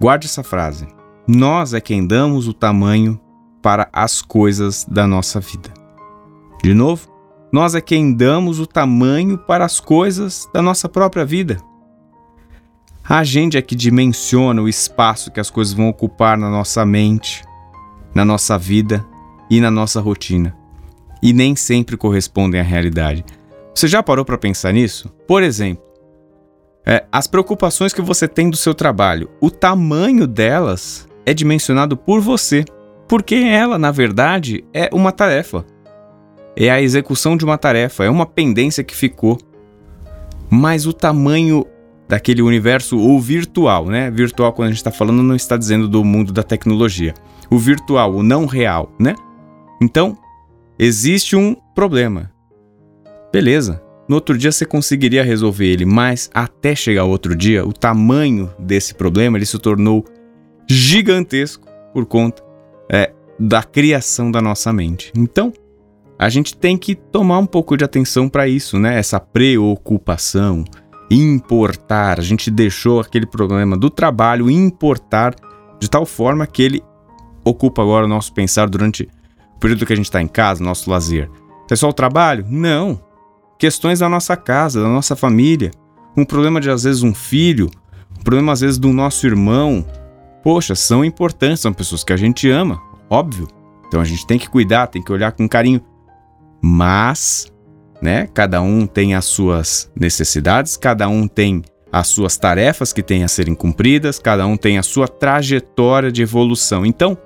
guarde 0.01 0.25
essa 0.25 0.43
frase. 0.43 0.88
Nós 1.27 1.74
é 1.74 1.79
quem 1.79 2.05
damos 2.05 2.48
o 2.48 2.53
tamanho 2.53 3.19
para 3.62 3.88
as 3.93 4.22
coisas 4.22 4.86
da 4.86 5.05
nossa 5.05 5.39
vida. 5.39 5.72
De 6.63 6.74
novo, 6.74 7.08
nós 7.51 7.75
é 7.75 7.82
quem 7.82 8.13
damos 8.13 8.60
o 8.60 8.68
tamanho 8.68 9.38
para 9.38 9.65
as 9.65 9.79
coisas 9.79 10.48
da 10.53 10.62
nossa 10.62 10.88
própria 10.88 11.25
vida. 11.25 11.58
A 13.08 13.24
gente 13.24 13.58
é 13.58 13.62
que 13.62 13.75
dimensiona 13.75 14.62
o 14.62 14.70
espaço 14.70 15.32
que 15.32 15.39
as 15.39 15.50
coisas 15.50 15.74
vão 15.74 15.89
ocupar 15.89 16.38
na 16.38 16.50
nossa 16.50 16.86
mente, 16.86 17.44
na 18.13 18.24
nossa 18.24 18.58
vida 18.58 19.03
e 19.50 19.60
na 19.60 19.72
nossa 19.72 20.00
rotina. 20.00 20.56
E 21.22 21.34
nem 21.34 21.56
sempre 21.56 21.98
correspondem 21.98 22.62
à 22.62 22.63
realidade. 22.63 23.25
Você 23.74 23.88
já 23.88 24.03
parou 24.03 24.24
para 24.24 24.38
pensar 24.38 24.72
nisso? 24.72 25.10
Por 25.27 25.41
exemplo, 25.41 25.84
é, 26.86 27.06
as 27.12 27.27
preocupações 27.27 27.94
que 27.94 28.01
você 28.01 28.27
tem 28.27 28.50
do 28.50 28.58
seu 28.58 28.74
trabalho, 28.74 29.29
o 29.41 29.50
tamanho 29.50 30.27
delas 30.27 31.08
é 31.25 31.34
dimensionado 31.34 31.98
por 31.98 32.22
você, 32.22 32.63
porque 33.08 33.36
ela, 33.36 33.79
na 33.79 33.91
verdade, 33.91 34.63
é 34.74 34.89
uma 34.94 35.12
tarefa. 35.12 35.65
É 36.60 36.70
a 36.70 36.82
execução 36.82 37.38
de 37.38 37.46
uma 37.46 37.58
tarefa, 37.58 38.04
é 38.04 38.10
uma 38.10 38.25
pendência 38.25 38.84
que 38.84 38.94
ficou. 38.94 39.39
Mas 40.50 40.86
o 40.86 40.92
tamanho 40.92 41.66
daquele 42.06 42.42
universo, 42.42 42.98
o 42.98 43.18
virtual, 43.18 43.86
né? 43.86 44.12
Virtual, 44.12 44.51
quando 44.51 44.66
a 44.66 44.72
gente 44.72 44.80
está 44.80 44.92
falando, 44.92 45.24
não 45.24 45.36
está 45.36 45.56
dizendo 45.56 45.88
do 45.88 46.04
mundo 46.04 46.34
da 46.34 46.44
tecnologia. 46.44 47.13
O 47.50 47.58
virtual, 47.58 48.13
o 48.13 48.22
não 48.22 48.46
real, 48.46 48.92
né? 49.00 49.16
Então, 49.82 50.18
existe 50.78 51.36
um 51.36 51.56
problema. 51.74 52.30
Beleza. 53.32 53.82
No 54.08 54.16
outro 54.16 54.36
dia 54.38 54.51
você 54.51 54.66
conseguiria 54.66 55.24
resolver 55.24 55.68
ele, 55.68 55.86
mas 55.86 56.32
até 56.34 56.75
chegar 56.75 57.04
outro 57.04 57.36
dia, 57.36 57.63
o 57.66 57.72
tamanho 57.72 58.51
desse 58.58 58.96
problema 58.96 59.38
ele 59.38 59.46
se 59.46 59.58
tornou 59.60 60.04
gigantesco 60.68 61.68
por 61.94 62.08
conta 62.08 62.44
é, 62.92 63.13
da 63.39 63.62
criação 63.62 64.32
da 64.32 64.42
nossa 64.42 64.74
mente. 64.74 65.13
Então, 65.16 65.54
a 66.20 66.30
gente 66.30 66.56
tem 66.56 66.78
que 66.78 66.94
tomar 66.94 67.40
um 67.40 67.46
pouco 67.46 67.78
de 67.78 67.84
atenção 67.84 68.28
para 68.28 68.48
isso, 68.48 68.78
né? 68.78 69.00
Essa 69.00 69.20
preocupação, 69.20 70.66
importar. 71.10 72.20
A 72.20 72.24
gente 72.24 72.52
deixou 72.52 73.00
aquele 73.00 73.26
problema 73.26 73.78
do 73.78 73.90
trabalho 73.90 74.52
importar 74.52 75.34
de 75.80 75.90
tal 75.90 76.06
forma 76.06 76.46
que 76.46 76.62
ele 76.62 76.84
ocupa 77.44 77.82
agora 77.82 78.06
o 78.06 78.10
nosso 78.10 78.34
pensar 78.34 78.70
durante 78.70 79.10
o 79.56 79.60
período 79.60 79.86
que 79.86 79.94
a 79.94 79.96
gente 79.96 80.06
está 80.06 80.22
em 80.22 80.28
casa, 80.28 80.64
nosso 80.64 80.90
lazer. 80.90 81.30
É 81.72 81.76
só 81.76 81.88
o 81.88 81.94
trabalho? 81.94 82.46
Não 82.50 83.10
questões 83.60 84.00
da 84.00 84.08
nossa 84.08 84.38
casa, 84.38 84.82
da 84.82 84.88
nossa 84.88 85.18
família, 85.18 85.72
um 86.16 86.24
problema 86.24 86.62
de 86.62 86.72
às 86.72 86.84
vezes 86.84 87.04
um 87.04 87.14
filho, 87.14 87.70
um 88.18 88.24
problema 88.24 88.54
às 88.54 88.62
vezes 88.62 88.78
do 88.78 88.92
nosso 88.94 89.28
irmão. 89.28 89.86
Poxa, 90.42 90.74
são 90.74 91.04
importantes, 91.04 91.60
são 91.60 91.74
pessoas 91.74 92.04
que 92.04 92.14
a 92.14 92.18
gente 92.18 92.50
ama, 92.50 92.82
óbvio. 93.10 93.48
Então 93.86 94.00
a 94.00 94.06
gente 94.06 94.26
tem 94.26 94.40
que 94.40 94.50
cuidar, 94.50 94.88
tem 94.88 95.04
que 95.04 95.12
olhar 95.12 95.34
com 95.34 95.48
carinho. 95.48 95.82
Mas, 96.62 97.51
né, 98.01 98.28
cada 98.34 98.62
um 98.62 98.86
tem 98.86 99.16
as 99.16 99.25
suas 99.25 99.92
necessidades, 99.96 100.78
cada 100.78 101.08
um 101.08 101.28
tem 101.28 101.63
as 101.92 102.08
suas 102.08 102.38
tarefas 102.38 102.94
que 102.94 103.01
têm 103.01 103.24
a 103.24 103.28
serem 103.28 103.56
cumpridas, 103.56 104.20
cada 104.20 104.46
um 104.46 104.56
tem 104.56 104.78
a 104.78 104.84
sua 104.84 105.08
trajetória 105.08 106.12
de 106.12 106.22
evolução. 106.22 106.86
Então, 106.86 107.18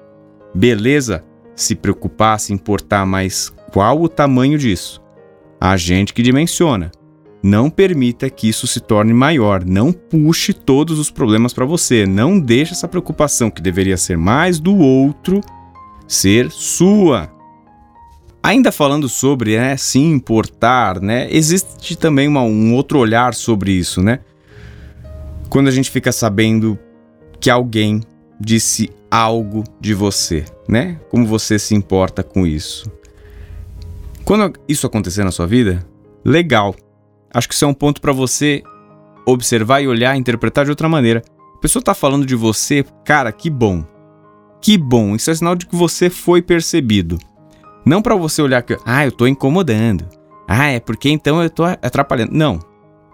beleza 0.53 1.23
se 1.55 1.75
preocupar, 1.75 2.39
se 2.39 2.53
importar, 2.53 3.05
mas 3.05 3.53
qual 3.71 4.01
o 4.01 4.09
tamanho 4.09 4.57
disso? 4.57 5.03
a 5.63 5.77
gente 5.77 6.13
que 6.13 6.21
dimensiona. 6.21 6.91
Não 7.41 7.69
permita 7.69 8.29
que 8.29 8.49
isso 8.49 8.67
se 8.67 8.81
torne 8.81 9.13
maior, 9.13 9.63
não 9.63 9.93
puxe 9.93 10.51
todos 10.51 10.99
os 10.99 11.09
problemas 11.09 11.53
para 11.53 11.63
você, 11.63 12.05
não 12.05 12.37
deixe 12.37 12.73
essa 12.73 12.87
preocupação 12.87 13.49
que 13.49 13.61
deveria 13.61 13.95
ser 13.95 14.17
mais 14.17 14.59
do 14.59 14.75
outro 14.75 15.39
ser 16.05 16.51
sua. 16.51 17.31
Ainda 18.43 18.73
falando 18.73 19.07
sobre, 19.07 19.57
né, 19.57 19.77
se 19.77 19.99
importar, 19.99 20.99
né, 20.99 21.29
existe 21.31 21.95
também 21.95 22.27
uma, 22.27 22.41
um 22.41 22.75
outro 22.75 22.99
olhar 22.99 23.33
sobre 23.33 23.71
isso, 23.71 24.03
né? 24.03 24.19
Quando 25.49 25.69
a 25.69 25.71
gente 25.71 25.89
fica 25.89 26.11
sabendo 26.11 26.77
que 27.39 27.49
alguém 27.49 28.01
disse 28.37 28.89
algo 29.09 29.63
de 29.79 29.93
você, 29.93 30.43
né? 30.67 30.99
Como 31.09 31.25
você 31.25 31.57
se 31.57 31.73
importa 31.73 32.21
com 32.21 32.45
isso? 32.45 32.91
Quando 34.25 34.59
isso 34.67 34.85
acontecer 34.85 35.23
na 35.23 35.31
sua 35.31 35.47
vida, 35.47 35.85
legal. 36.25 36.75
Acho 37.33 37.47
que 37.47 37.53
isso 37.53 37.63
é 37.63 37.67
um 37.67 37.73
ponto 37.73 38.01
para 38.01 38.11
você 38.11 38.61
observar 39.25 39.81
e 39.81 39.87
olhar, 39.87 40.17
interpretar 40.17 40.65
de 40.65 40.71
outra 40.71 40.89
maneira. 40.89 41.23
A 41.55 41.57
pessoa 41.59 41.81
tá 41.81 41.93
falando 41.93 42.25
de 42.25 42.35
você, 42.35 42.83
cara, 43.05 43.31
que 43.31 43.49
bom. 43.49 43.85
Que 44.61 44.77
bom, 44.77 45.15
isso 45.15 45.31
é 45.31 45.35
sinal 45.35 45.55
de 45.55 45.65
que 45.65 45.75
você 45.75 46.09
foi 46.09 46.41
percebido. 46.41 47.17
Não 47.85 48.01
para 48.01 48.15
você 48.15 48.41
olhar 48.41 48.61
que, 48.61 48.77
ah, 48.85 49.05
eu 49.05 49.11
tô 49.11 49.27
incomodando. 49.27 50.05
Ah, 50.47 50.67
é 50.67 50.79
porque 50.79 51.09
então 51.09 51.41
eu 51.41 51.49
tô 51.49 51.63
atrapalhando. 51.63 52.33
Não. 52.33 52.59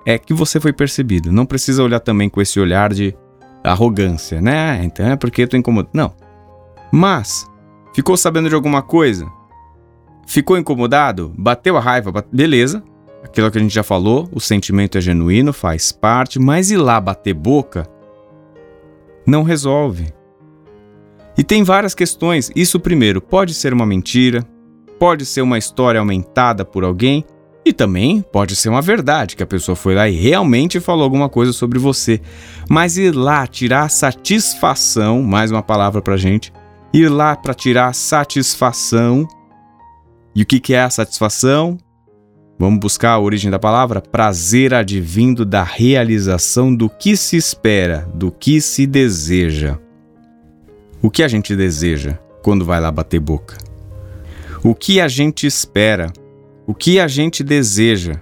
É 0.06 0.18
que 0.18 0.34
você 0.34 0.60
foi 0.60 0.74
percebido. 0.74 1.32
Não 1.32 1.46
precisa 1.46 1.84
olhar 1.84 2.00
também 2.00 2.30
com 2.30 2.42
esse 2.42 2.60
olhar 2.60 2.94
de 2.94 3.16
arrogância, 3.64 4.42
né? 4.42 4.72
Ah, 4.72 4.84
então 4.84 5.06
é 5.08 5.16
porque 5.16 5.44
eu 5.44 5.48
tô 5.48 5.58
incomodando. 5.58 5.92
Não. 5.94 6.14
Mas, 6.92 7.48
ficou 7.94 8.18
sabendo 8.18 8.50
de 8.50 8.56
alguma 8.56 8.82
coisa? 8.82 9.28
Ficou 10.28 10.58
incomodado? 10.58 11.34
Bateu 11.38 11.78
a 11.78 11.80
raiva? 11.80 12.12
Bate... 12.12 12.30
Beleza. 12.32 12.84
Aquilo 13.24 13.52
que 13.52 13.58
a 13.58 13.62
gente 13.62 13.74
já 13.74 13.84
falou, 13.84 14.30
o 14.32 14.40
sentimento 14.40 14.98
é 14.98 15.02
genuíno, 15.02 15.52
faz 15.52 15.92
parte, 15.92 16.40
mas 16.40 16.72
ir 16.72 16.78
lá 16.78 17.02
bater 17.02 17.34
boca 17.34 17.86
não 19.26 19.44
resolve. 19.44 20.14
E 21.38 21.44
tem 21.44 21.64
várias 21.64 21.94
questões. 21.94 22.52
Isso, 22.56 22.80
primeiro, 22.80 23.22
pode 23.22 23.54
ser 23.54 23.74
uma 23.74 23.86
mentira, 23.86 24.46
pode 25.00 25.26
ser 25.26 25.42
uma 25.42 25.58
história 25.58 26.00
aumentada 26.00 26.66
por 26.66 26.84
alguém, 26.84 27.26
e 27.66 27.74
também 27.74 28.22
pode 28.22 28.56
ser 28.56 28.70
uma 28.70 28.82
verdade, 28.82 29.36
que 29.36 29.44
a 29.44 29.48
pessoa 29.48 29.76
foi 29.76 29.94
lá 29.94 30.10
e 30.10 30.16
realmente 30.16 30.80
falou 30.80 31.04
alguma 31.04 31.30
coisa 31.30 31.54
sobre 31.54 31.78
você. 31.78 32.20
Mas 32.70 32.98
ir 32.98 33.16
lá 33.16 33.46
tirar 33.46 33.90
satisfação, 33.90 35.22
mais 35.22 35.52
uma 35.52 35.62
palavra 35.62 36.02
pra 36.02 36.18
gente, 36.18 36.52
ir 36.94 37.10
lá 37.10 37.36
para 37.36 37.54
tirar 37.54 37.94
satisfação 37.94 39.28
e 40.36 40.44
o 40.44 40.46
que, 40.46 40.74
é 40.74 40.82
a 40.82 40.90
satisfação? 40.90 41.78
Vamos 42.58 42.80
buscar 42.80 43.12
a 43.12 43.20
origem 43.20 43.50
da 43.50 43.60
palavra? 43.60 44.02
Prazer 44.02 44.74
advindo 44.74 45.46
da 45.46 45.64
realização 45.64 46.74
do 46.74 46.90
que 46.90 47.18
se 47.18 47.36
espera, 47.36 48.10
do 48.14 48.32
que 48.32 48.62
se 48.62 48.86
deseja. 48.88 49.78
O 51.02 51.10
que 51.10 51.24
a 51.24 51.28
gente 51.28 51.56
deseja 51.56 52.18
quando 52.42 52.66
vai 52.66 52.80
lá 52.80 52.92
bater 52.92 53.20
boca? 53.20 53.69
O 54.62 54.76
que 54.76 55.00
a 55.00 55.08
gente 55.08 55.48
espera? 55.48 56.12
O 56.68 56.74
que 56.74 57.00
a 57.00 57.08
gente 57.08 57.46
deseja? 57.46 58.16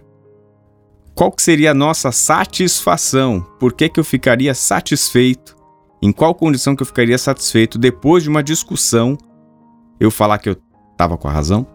Qual 1.16 1.32
que 1.32 1.42
seria 1.42 1.72
a 1.72 1.74
nossa 1.74 2.12
satisfação? 2.12 3.42
Por 3.60 3.74
que, 3.74 3.90
que 3.90 4.00
eu 4.00 4.04
ficaria 4.04 4.54
satisfeito? 4.54 5.56
Em 6.00 6.12
qual 6.12 6.36
condição 6.36 6.76
que 6.76 6.84
eu 6.84 6.86
ficaria 6.86 7.18
satisfeito 7.18 7.80
depois 7.80 8.22
de 8.22 8.30
uma 8.30 8.44
discussão 8.44 9.18
eu 10.00 10.12
falar 10.12 10.38
que 10.38 10.48
eu 10.48 10.56
estava 10.92 11.18
com 11.18 11.28
a 11.28 11.32
razão? 11.32 11.66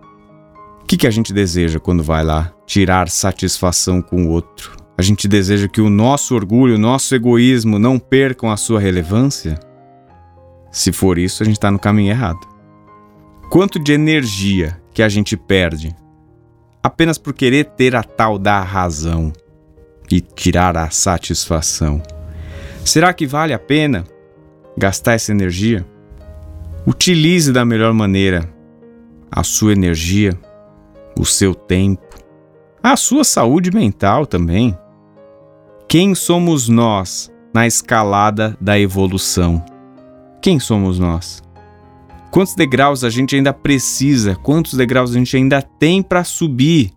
O 0.80 0.84
que, 0.86 0.96
que 0.96 1.08
a 1.08 1.10
gente 1.10 1.32
deseja 1.32 1.80
quando 1.80 2.04
vai 2.04 2.22
lá 2.22 2.52
tirar 2.64 3.08
satisfação 3.08 4.00
com 4.00 4.26
o 4.26 4.30
outro? 4.30 4.76
A 4.96 5.02
gente 5.02 5.26
deseja 5.26 5.66
que 5.66 5.80
o 5.80 5.90
nosso 5.90 6.36
orgulho, 6.36 6.76
o 6.76 6.78
nosso 6.78 7.12
egoísmo 7.16 7.80
não 7.80 7.98
percam 7.98 8.48
a 8.48 8.56
sua 8.56 8.78
relevância? 8.78 9.58
Se 10.70 10.92
for 10.92 11.18
isso, 11.18 11.42
a 11.42 11.46
gente 11.46 11.56
está 11.56 11.68
no 11.68 11.80
caminho 11.80 12.10
errado. 12.10 12.51
Quanto 13.52 13.78
de 13.78 13.92
energia 13.92 14.80
que 14.94 15.02
a 15.02 15.10
gente 15.10 15.36
perde 15.36 15.94
apenas 16.82 17.18
por 17.18 17.34
querer 17.34 17.66
ter 17.66 17.94
a 17.94 18.02
tal 18.02 18.38
da 18.38 18.62
razão 18.62 19.30
e 20.10 20.22
tirar 20.22 20.74
a 20.74 20.88
satisfação? 20.88 22.02
Será 22.82 23.12
que 23.12 23.26
vale 23.26 23.52
a 23.52 23.58
pena 23.58 24.06
gastar 24.74 25.12
essa 25.12 25.32
energia? 25.32 25.86
Utilize 26.86 27.52
da 27.52 27.62
melhor 27.62 27.92
maneira 27.92 28.50
a 29.30 29.44
sua 29.44 29.72
energia, 29.72 30.32
o 31.14 31.26
seu 31.26 31.54
tempo, 31.54 32.16
a 32.82 32.96
sua 32.96 33.22
saúde 33.22 33.70
mental 33.70 34.24
também. 34.24 34.74
Quem 35.86 36.14
somos 36.14 36.70
nós 36.70 37.30
na 37.52 37.66
escalada 37.66 38.56
da 38.58 38.80
evolução? 38.80 39.62
Quem 40.40 40.58
somos 40.58 40.98
nós? 40.98 41.42
Quantos 42.32 42.54
degraus 42.54 43.04
a 43.04 43.10
gente 43.10 43.36
ainda 43.36 43.52
precisa? 43.52 44.34
Quantos 44.34 44.72
degraus 44.72 45.10
a 45.10 45.14
gente 45.18 45.36
ainda 45.36 45.60
tem 45.60 46.02
para 46.02 46.24
subir? 46.24 46.90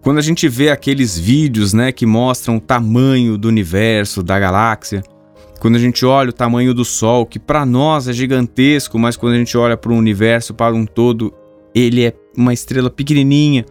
Quando 0.00 0.16
a 0.18 0.22
gente 0.22 0.48
vê 0.48 0.70
aqueles 0.70 1.18
vídeos, 1.18 1.74
né, 1.74 1.92
que 1.92 2.06
mostram 2.06 2.56
o 2.56 2.60
tamanho 2.60 3.36
do 3.36 3.48
universo, 3.48 4.22
da 4.22 4.38
galáxia, 4.38 5.02
quando 5.60 5.76
a 5.76 5.78
gente 5.78 6.06
olha 6.06 6.30
o 6.30 6.32
tamanho 6.32 6.72
do 6.72 6.86
Sol, 6.86 7.26
que 7.26 7.38
para 7.38 7.66
nós 7.66 8.08
é 8.08 8.14
gigantesco, 8.14 8.98
mas 8.98 9.14
quando 9.14 9.34
a 9.34 9.38
gente 9.38 9.56
olha 9.58 9.76
para 9.76 9.92
o 9.92 9.96
universo, 9.96 10.54
para 10.54 10.74
um 10.74 10.86
todo, 10.86 11.32
ele 11.74 12.06
é 12.06 12.14
uma 12.34 12.54
estrela 12.54 12.90
pequenininha 12.90 13.66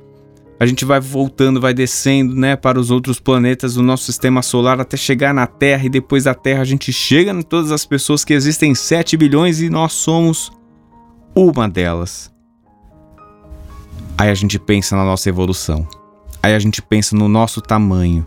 a 0.61 0.65
gente 0.67 0.85
vai 0.85 0.99
voltando, 0.99 1.59
vai 1.59 1.73
descendo, 1.73 2.35
né, 2.35 2.55
para 2.55 2.79
os 2.79 2.91
outros 2.91 3.19
planetas 3.19 3.73
do 3.73 3.81
nosso 3.81 4.03
sistema 4.03 4.43
solar 4.43 4.79
até 4.79 4.95
chegar 4.95 5.33
na 5.33 5.47
Terra 5.47 5.87
e 5.87 5.89
depois 5.89 6.25
da 6.25 6.35
Terra 6.35 6.61
a 6.61 6.65
gente 6.65 6.93
chega 6.93 7.31
em 7.31 7.41
todas 7.41 7.71
as 7.71 7.83
pessoas 7.83 8.23
que 8.23 8.31
existem 8.31 8.75
7 8.75 9.17
bilhões 9.17 9.59
e 9.59 9.71
nós 9.71 9.93
somos 9.93 10.51
uma 11.35 11.67
delas. 11.67 12.31
Aí 14.17 14.29
a 14.29 14.33
gente 14.33 14.59
pensa 14.59 14.95
na 14.95 15.03
nossa 15.03 15.29
evolução. 15.29 15.87
Aí 16.43 16.53
a 16.53 16.59
gente 16.59 16.81
pensa 16.81 17.15
no 17.15 17.27
nosso 17.27 17.61
tamanho. 17.61 18.25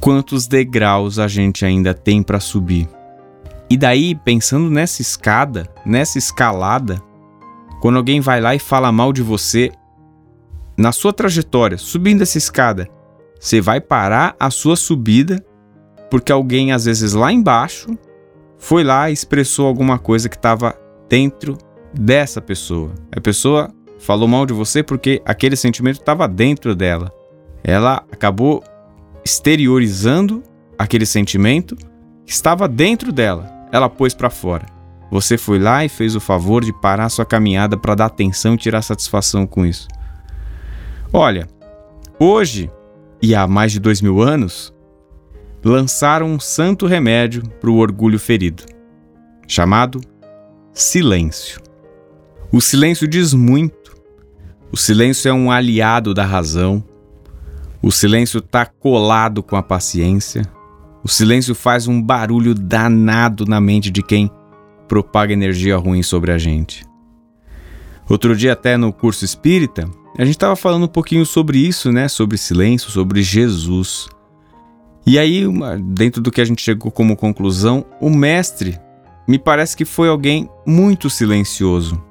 Quantos 0.00 0.46
degraus 0.46 1.18
a 1.18 1.28
gente 1.28 1.64
ainda 1.64 1.94
tem 1.94 2.22
para 2.22 2.40
subir? 2.40 2.88
E 3.70 3.76
daí, 3.76 4.14
pensando 4.14 4.68
nessa 4.68 5.00
escada, 5.00 5.68
nessa 5.86 6.18
escalada, 6.18 7.00
quando 7.80 7.96
alguém 7.96 8.20
vai 8.20 8.40
lá 8.40 8.54
e 8.54 8.58
fala 8.58 8.92
mal 8.92 9.12
de 9.12 9.22
você, 9.22 9.72
na 10.76 10.92
sua 10.92 11.12
trajetória, 11.12 11.78
subindo 11.78 12.22
essa 12.22 12.36
escada, 12.36 12.88
você 13.40 13.60
vai 13.60 13.80
parar 13.80 14.36
a 14.38 14.50
sua 14.50 14.76
subida 14.76 15.44
porque 16.10 16.30
alguém, 16.30 16.72
às 16.72 16.84
vezes 16.84 17.14
lá 17.14 17.32
embaixo, 17.32 17.96
foi 18.58 18.84
lá 18.84 19.08
e 19.08 19.14
expressou 19.14 19.66
alguma 19.66 19.98
coisa 19.98 20.28
que 20.28 20.36
estava 20.36 20.76
dentro 21.12 21.58
dessa 21.92 22.40
pessoa. 22.40 22.94
A 23.14 23.20
pessoa 23.20 23.70
falou 23.98 24.26
mal 24.26 24.46
de 24.46 24.54
você 24.54 24.82
porque 24.82 25.20
aquele 25.26 25.56
sentimento 25.56 26.00
estava 26.00 26.26
dentro 26.26 26.74
dela. 26.74 27.12
Ela 27.62 28.02
acabou 28.10 28.64
exteriorizando 29.22 30.42
aquele 30.78 31.04
sentimento 31.04 31.76
que 32.24 32.32
estava 32.32 32.66
dentro 32.66 33.12
dela. 33.12 33.46
Ela 33.70 33.90
pôs 33.90 34.14
para 34.14 34.30
fora. 34.30 34.64
Você 35.10 35.36
foi 35.36 35.58
lá 35.58 35.84
e 35.84 35.88
fez 35.90 36.16
o 36.16 36.20
favor 36.20 36.64
de 36.64 36.72
parar 36.80 37.10
sua 37.10 37.26
caminhada 37.26 37.76
para 37.76 37.94
dar 37.94 38.06
atenção 38.06 38.54
e 38.54 38.56
tirar 38.56 38.80
satisfação 38.80 39.46
com 39.46 39.66
isso. 39.66 39.86
Olha, 41.12 41.46
hoje 42.18 42.70
e 43.20 43.34
há 43.34 43.46
mais 43.46 43.70
de 43.70 43.78
dois 43.78 44.00
mil 44.00 44.22
anos, 44.22 44.72
lançaram 45.62 46.26
um 46.26 46.40
santo 46.40 46.86
remédio 46.86 47.46
para 47.60 47.70
o 47.70 47.76
orgulho 47.76 48.18
ferido, 48.18 48.64
chamado 49.46 50.00
silêncio. 50.72 51.60
O 52.50 52.60
silêncio 52.60 53.06
diz 53.06 53.34
muito. 53.34 53.92
O 54.70 54.76
silêncio 54.76 55.28
é 55.28 55.32
um 55.32 55.50
aliado 55.50 56.14
da 56.14 56.24
razão. 56.24 56.82
O 57.82 57.90
silêncio 57.90 58.38
está 58.38 58.64
colado 58.64 59.42
com 59.42 59.56
a 59.56 59.62
paciência. 59.62 60.42
O 61.04 61.08
silêncio 61.08 61.54
faz 61.54 61.88
um 61.88 62.00
barulho 62.00 62.54
danado 62.54 63.44
na 63.44 63.60
mente 63.60 63.90
de 63.90 64.02
quem 64.02 64.30
propaga 64.88 65.32
energia 65.32 65.76
ruim 65.76 66.02
sobre 66.02 66.32
a 66.32 66.38
gente. 66.38 66.84
Outro 68.08 68.36
dia, 68.36 68.52
até 68.52 68.76
no 68.76 68.92
curso 68.92 69.24
espírita, 69.24 69.88
a 70.18 70.24
gente 70.24 70.36
estava 70.36 70.54
falando 70.54 70.84
um 70.84 70.88
pouquinho 70.88 71.24
sobre 71.24 71.58
isso, 71.58 71.90
né? 71.90 72.08
Sobre 72.08 72.36
silêncio, 72.38 72.90
sobre 72.90 73.22
Jesus. 73.22 74.08
E 75.06 75.18
aí, 75.18 75.44
dentro 75.82 76.22
do 76.22 76.30
que 76.30 76.40
a 76.40 76.44
gente 76.44 76.62
chegou 76.62 76.90
como 76.90 77.16
conclusão, 77.16 77.84
o 78.00 78.10
mestre 78.10 78.78
me 79.26 79.38
parece 79.38 79.76
que 79.76 79.84
foi 79.84 80.08
alguém 80.08 80.48
muito 80.66 81.08
silencioso. 81.08 82.02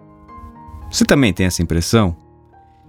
Você 0.90 1.06
também 1.06 1.34
tem 1.34 1.46
essa 1.46 1.62
impressão? 1.62 2.16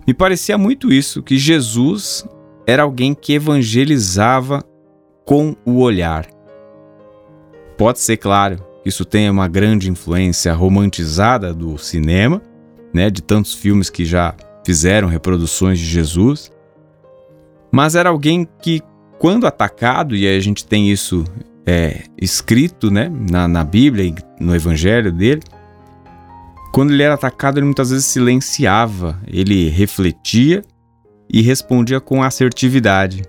Me 0.06 0.12
parecia 0.12 0.58
muito 0.58 0.92
isso, 0.92 1.22
que 1.22 1.38
Jesus 1.38 2.26
era 2.66 2.82
alguém 2.82 3.14
que 3.14 3.34
evangelizava 3.34 4.64
com 5.24 5.56
o 5.64 5.80
olhar. 5.80 6.26
Pode 7.76 8.00
ser, 8.00 8.16
claro, 8.16 8.56
que 8.82 8.88
isso 8.88 9.04
tenha 9.04 9.30
uma 9.30 9.48
grande 9.48 9.90
influência 9.90 10.52
romantizada 10.52 11.54
do 11.54 11.78
cinema, 11.78 12.42
né, 12.92 13.08
de 13.10 13.22
tantos 13.22 13.54
filmes 13.54 13.88
que 13.88 14.04
já 14.04 14.34
fizeram 14.64 15.08
reproduções 15.08 15.78
de 15.78 15.86
Jesus, 15.86 16.52
mas 17.70 17.94
era 17.94 18.10
alguém 18.10 18.46
que, 18.60 18.82
quando 19.18 19.46
atacado, 19.46 20.14
e 20.14 20.26
a 20.26 20.40
gente 20.40 20.66
tem 20.66 20.90
isso 20.90 21.24
é, 21.66 22.02
escrito 22.20 22.90
né, 22.90 23.10
na, 23.30 23.46
na 23.46 23.64
Bíblia 23.64 24.14
no 24.40 24.54
Evangelho 24.54 25.12
dele, 25.12 25.42
quando 26.72 26.92
ele 26.92 27.02
era 27.02 27.14
atacado, 27.14 27.58
ele 27.58 27.66
muitas 27.66 27.90
vezes 27.90 28.06
silenciava, 28.06 29.20
ele 29.26 29.68
refletia 29.68 30.62
e 31.30 31.42
respondia 31.42 32.00
com 32.00 32.22
assertividade. 32.22 33.22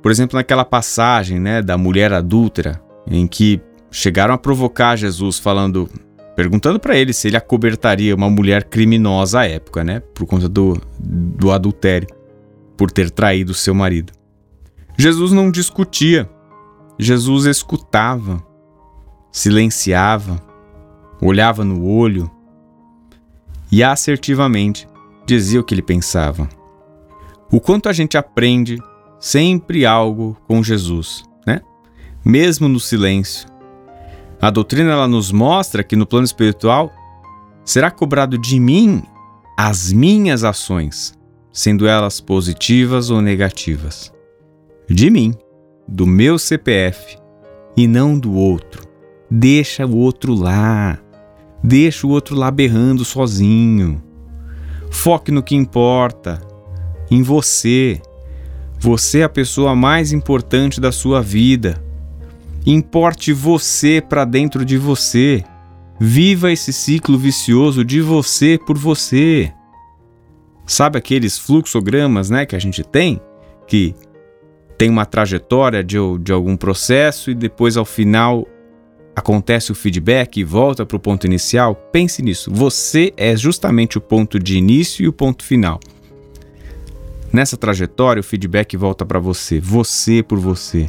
Por 0.00 0.10
exemplo, 0.10 0.36
naquela 0.36 0.64
passagem 0.64 1.40
né, 1.40 1.60
da 1.60 1.76
mulher 1.76 2.12
adúltera, 2.12 2.80
em 3.06 3.26
que 3.26 3.60
chegaram 3.90 4.32
a 4.32 4.38
provocar 4.38 4.96
Jesus, 4.96 5.38
falando: 5.38 5.90
perguntando 6.36 6.78
para 6.78 6.96
ele 6.96 7.12
se 7.12 7.28
ele 7.28 7.36
acobertaria 7.36 8.14
uma 8.14 8.30
mulher 8.30 8.64
criminosa 8.64 9.40
à 9.40 9.48
época, 9.48 9.82
né? 9.82 10.00
Por 10.14 10.26
conta 10.26 10.48
do, 10.48 10.80
do 10.98 11.50
adultério, 11.50 12.08
por 12.76 12.90
ter 12.90 13.10
traído 13.10 13.52
seu 13.52 13.74
marido. 13.74 14.12
Jesus 14.96 15.32
não 15.32 15.50
discutia, 15.50 16.28
Jesus 17.00 17.46
escutava, 17.46 18.44
silenciava, 19.32 20.38
olhava 21.18 21.64
no 21.64 21.86
olho 21.86 22.30
e 23.72 23.82
assertivamente 23.82 24.86
dizia 25.24 25.60
o 25.60 25.64
que 25.64 25.72
ele 25.72 25.80
pensava. 25.80 26.46
O 27.50 27.58
quanto 27.58 27.88
a 27.88 27.92
gente 27.94 28.18
aprende 28.18 28.78
sempre 29.18 29.86
algo 29.86 30.36
com 30.46 30.62
Jesus, 30.62 31.24
né? 31.46 31.62
Mesmo 32.22 32.68
no 32.68 32.78
silêncio, 32.78 33.48
a 34.38 34.50
doutrina 34.50 34.92
ela 34.92 35.08
nos 35.08 35.32
mostra 35.32 35.82
que 35.82 35.96
no 35.96 36.06
plano 36.06 36.26
espiritual 36.26 36.92
será 37.64 37.90
cobrado 37.90 38.36
de 38.36 38.60
mim 38.60 39.02
as 39.56 39.90
minhas 39.90 40.44
ações, 40.44 41.14
sendo 41.50 41.86
elas 41.86 42.20
positivas 42.20 43.08
ou 43.08 43.22
negativas. 43.22 44.12
De 44.86 45.10
mim, 45.10 45.34
do 45.90 46.06
meu 46.06 46.38
CPF 46.38 47.18
e 47.76 47.86
não 47.86 48.16
do 48.18 48.32
outro. 48.32 48.88
Deixa 49.28 49.84
o 49.84 49.96
outro 49.96 50.32
lá. 50.34 50.98
Deixa 51.62 52.06
o 52.06 52.10
outro 52.10 52.36
lá 52.36 52.50
berrando 52.50 53.04
sozinho. 53.04 54.02
Foque 54.90 55.30
no 55.30 55.42
que 55.42 55.54
importa, 55.54 56.40
em 57.10 57.22
você. 57.22 58.00
Você 58.78 59.18
é 59.18 59.24
a 59.24 59.28
pessoa 59.28 59.74
mais 59.74 60.12
importante 60.12 60.80
da 60.80 60.90
sua 60.90 61.20
vida. 61.20 61.82
Importe 62.64 63.32
você 63.32 64.02
para 64.06 64.24
dentro 64.24 64.64
de 64.64 64.78
você. 64.78 65.44
Viva 65.98 66.50
esse 66.50 66.72
ciclo 66.72 67.18
vicioso 67.18 67.84
de 67.84 68.00
você 68.00 68.58
por 68.66 68.78
você. 68.78 69.52
Sabe 70.66 70.98
aqueles 70.98 71.38
fluxogramas 71.38 72.30
né, 72.30 72.46
que 72.46 72.56
a 72.56 72.58
gente 72.58 72.82
tem? 72.82 73.20
Que 73.66 73.94
tem 74.80 74.88
uma 74.88 75.04
trajetória 75.04 75.84
de, 75.84 75.98
de 76.22 76.32
algum 76.32 76.56
processo 76.56 77.30
e 77.30 77.34
depois 77.34 77.76
ao 77.76 77.84
final 77.84 78.48
acontece 79.14 79.70
o 79.70 79.74
feedback 79.74 80.40
e 80.40 80.42
volta 80.42 80.86
para 80.86 80.96
o 80.96 80.98
ponto 80.98 81.26
inicial, 81.26 81.74
pense 81.92 82.22
nisso. 82.22 82.50
Você 82.50 83.12
é 83.14 83.36
justamente 83.36 83.98
o 83.98 84.00
ponto 84.00 84.38
de 84.38 84.56
início 84.56 85.04
e 85.04 85.06
o 85.06 85.12
ponto 85.12 85.44
final. 85.44 85.78
Nessa 87.30 87.58
trajetória, 87.58 88.22
o 88.22 88.24
feedback 88.24 88.74
volta 88.74 89.04
para 89.04 89.20
você, 89.20 89.60
você 89.60 90.22
por 90.22 90.38
você. 90.38 90.88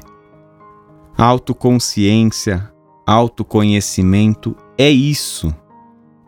Autoconsciência, 1.17 2.71
autoconhecimento 3.06 4.56
é 4.77 4.89
isso. 4.89 5.54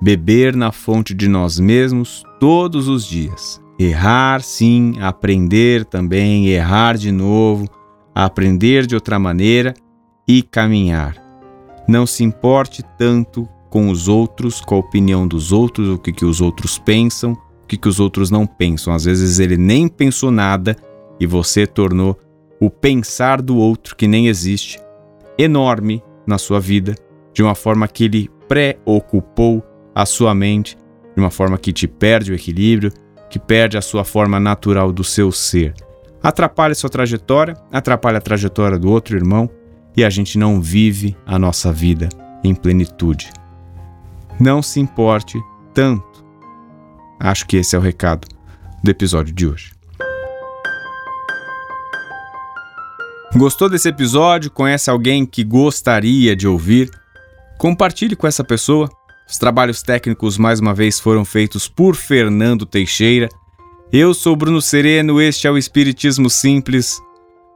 Beber 0.01 0.53
na 0.53 0.73
fonte 0.73 1.13
de 1.13 1.29
nós 1.29 1.61
mesmos 1.61 2.25
todos 2.41 2.89
os 2.89 3.05
dias. 3.07 3.62
Errar, 3.79 4.41
sim, 4.41 4.95
aprender 4.99 5.85
também, 5.85 6.47
errar 6.47 6.97
de 6.97 7.11
novo, 7.11 7.67
aprender 8.13 8.85
de 8.85 8.95
outra 8.95 9.17
maneira 9.17 9.73
e 10.27 10.41
caminhar. 10.41 11.15
Não 11.87 12.05
se 12.05 12.23
importe 12.23 12.83
tanto 12.97 13.47
com 13.69 13.89
os 13.89 14.07
outros, 14.07 14.61
com 14.61 14.75
a 14.75 14.79
opinião 14.79 15.27
dos 15.27 15.51
outros, 15.51 15.89
o 15.89 15.97
que, 15.97 16.13
que 16.13 16.23
os 16.23 16.39
outros 16.39 16.77
pensam, 16.77 17.33
o 17.33 17.67
que, 17.67 17.75
que 17.75 17.87
os 17.87 17.99
outros 17.99 18.29
não 18.29 18.45
pensam. 18.45 18.93
Às 18.93 19.05
vezes 19.05 19.39
ele 19.39 19.57
nem 19.57 19.87
pensou 19.87 20.29
nada 20.29 20.75
e 21.19 21.25
você 21.25 21.65
tornou 21.65 22.17
o 22.59 22.69
pensar 22.69 23.41
do 23.41 23.57
outro, 23.57 23.95
que 23.95 24.07
nem 24.07 24.27
existe, 24.27 24.79
enorme 25.37 26.03
na 26.25 26.37
sua 26.37 26.59
vida, 26.59 26.95
de 27.33 27.41
uma 27.41 27.55
forma 27.55 27.87
que 27.87 28.05
ele 28.05 28.29
preocupou 28.47 29.63
a 29.93 30.05
sua 30.05 30.33
mente, 30.33 30.77
de 31.15 31.21
uma 31.21 31.31
forma 31.31 31.57
que 31.57 31.73
te 31.73 31.87
perde 31.87 32.31
o 32.31 32.35
equilíbrio, 32.35 32.91
que 33.33 33.39
perde 33.39 33.79
a 33.79 33.81
sua 33.81 34.03
forma 34.03 34.39
natural 34.39 34.91
do 34.91 35.03
seu 35.03 35.31
ser. 35.31 35.73
Atrapalha 36.21 36.75
sua 36.75 36.87
trajetória, 36.87 37.57
atrapalha 37.71 38.19
a 38.19 38.21
trajetória 38.21 38.77
do 38.77 38.91
outro 38.91 39.17
irmão 39.17 39.49
e 39.97 40.05
a 40.05 40.09
gente 40.11 40.37
não 40.37 40.61
vive 40.61 41.17
a 41.25 41.39
nossa 41.39 41.73
vida 41.73 42.09
em 42.43 42.53
plenitude. 42.53 43.31
Não 44.39 44.61
se 44.61 44.79
importe 44.79 45.41
tanto 45.73 46.13
Acho 47.19 47.47
que 47.47 47.57
esse 47.57 47.75
é 47.75 47.79
o 47.79 47.81
recado 47.81 48.27
do 48.83 48.91
episódio 48.91 49.33
de 49.33 49.47
hoje. 49.47 49.71
Gostou 53.33 53.69
desse 53.69 53.87
episódio? 53.87 54.51
Conhece 54.51 54.91
alguém 54.91 55.25
que 55.25 55.43
gostaria 55.43 56.35
de 56.35 56.47
ouvir? 56.47 56.91
Compartilhe 57.57 58.15
com 58.15 58.27
essa 58.27 58.43
pessoa. 58.43 58.89
Os 59.27 59.37
trabalhos 59.37 59.81
técnicos 59.81 60.37
mais 60.37 60.59
uma 60.59 60.73
vez 60.73 60.99
foram 60.99 61.25
feitos 61.25 61.67
por 61.67 61.95
Fernando 61.95 62.65
Teixeira. 62.65 63.29
Eu 63.91 64.13
sou 64.13 64.35
Bruno 64.35 64.61
Sereno, 64.61 65.21
este 65.21 65.47
é 65.47 65.51
o 65.51 65.57
Espiritismo 65.57 66.29
Simples. 66.29 66.99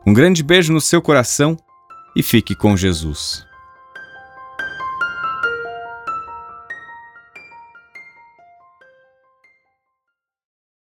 Um 0.05 0.13
grande 0.13 0.43
beijo 0.43 0.71
no 0.71 0.81
seu 0.81 1.01
coração 1.01 1.57
e 2.15 2.23
fique 2.23 2.55
com 2.55 2.75
Jesus. 2.77 3.46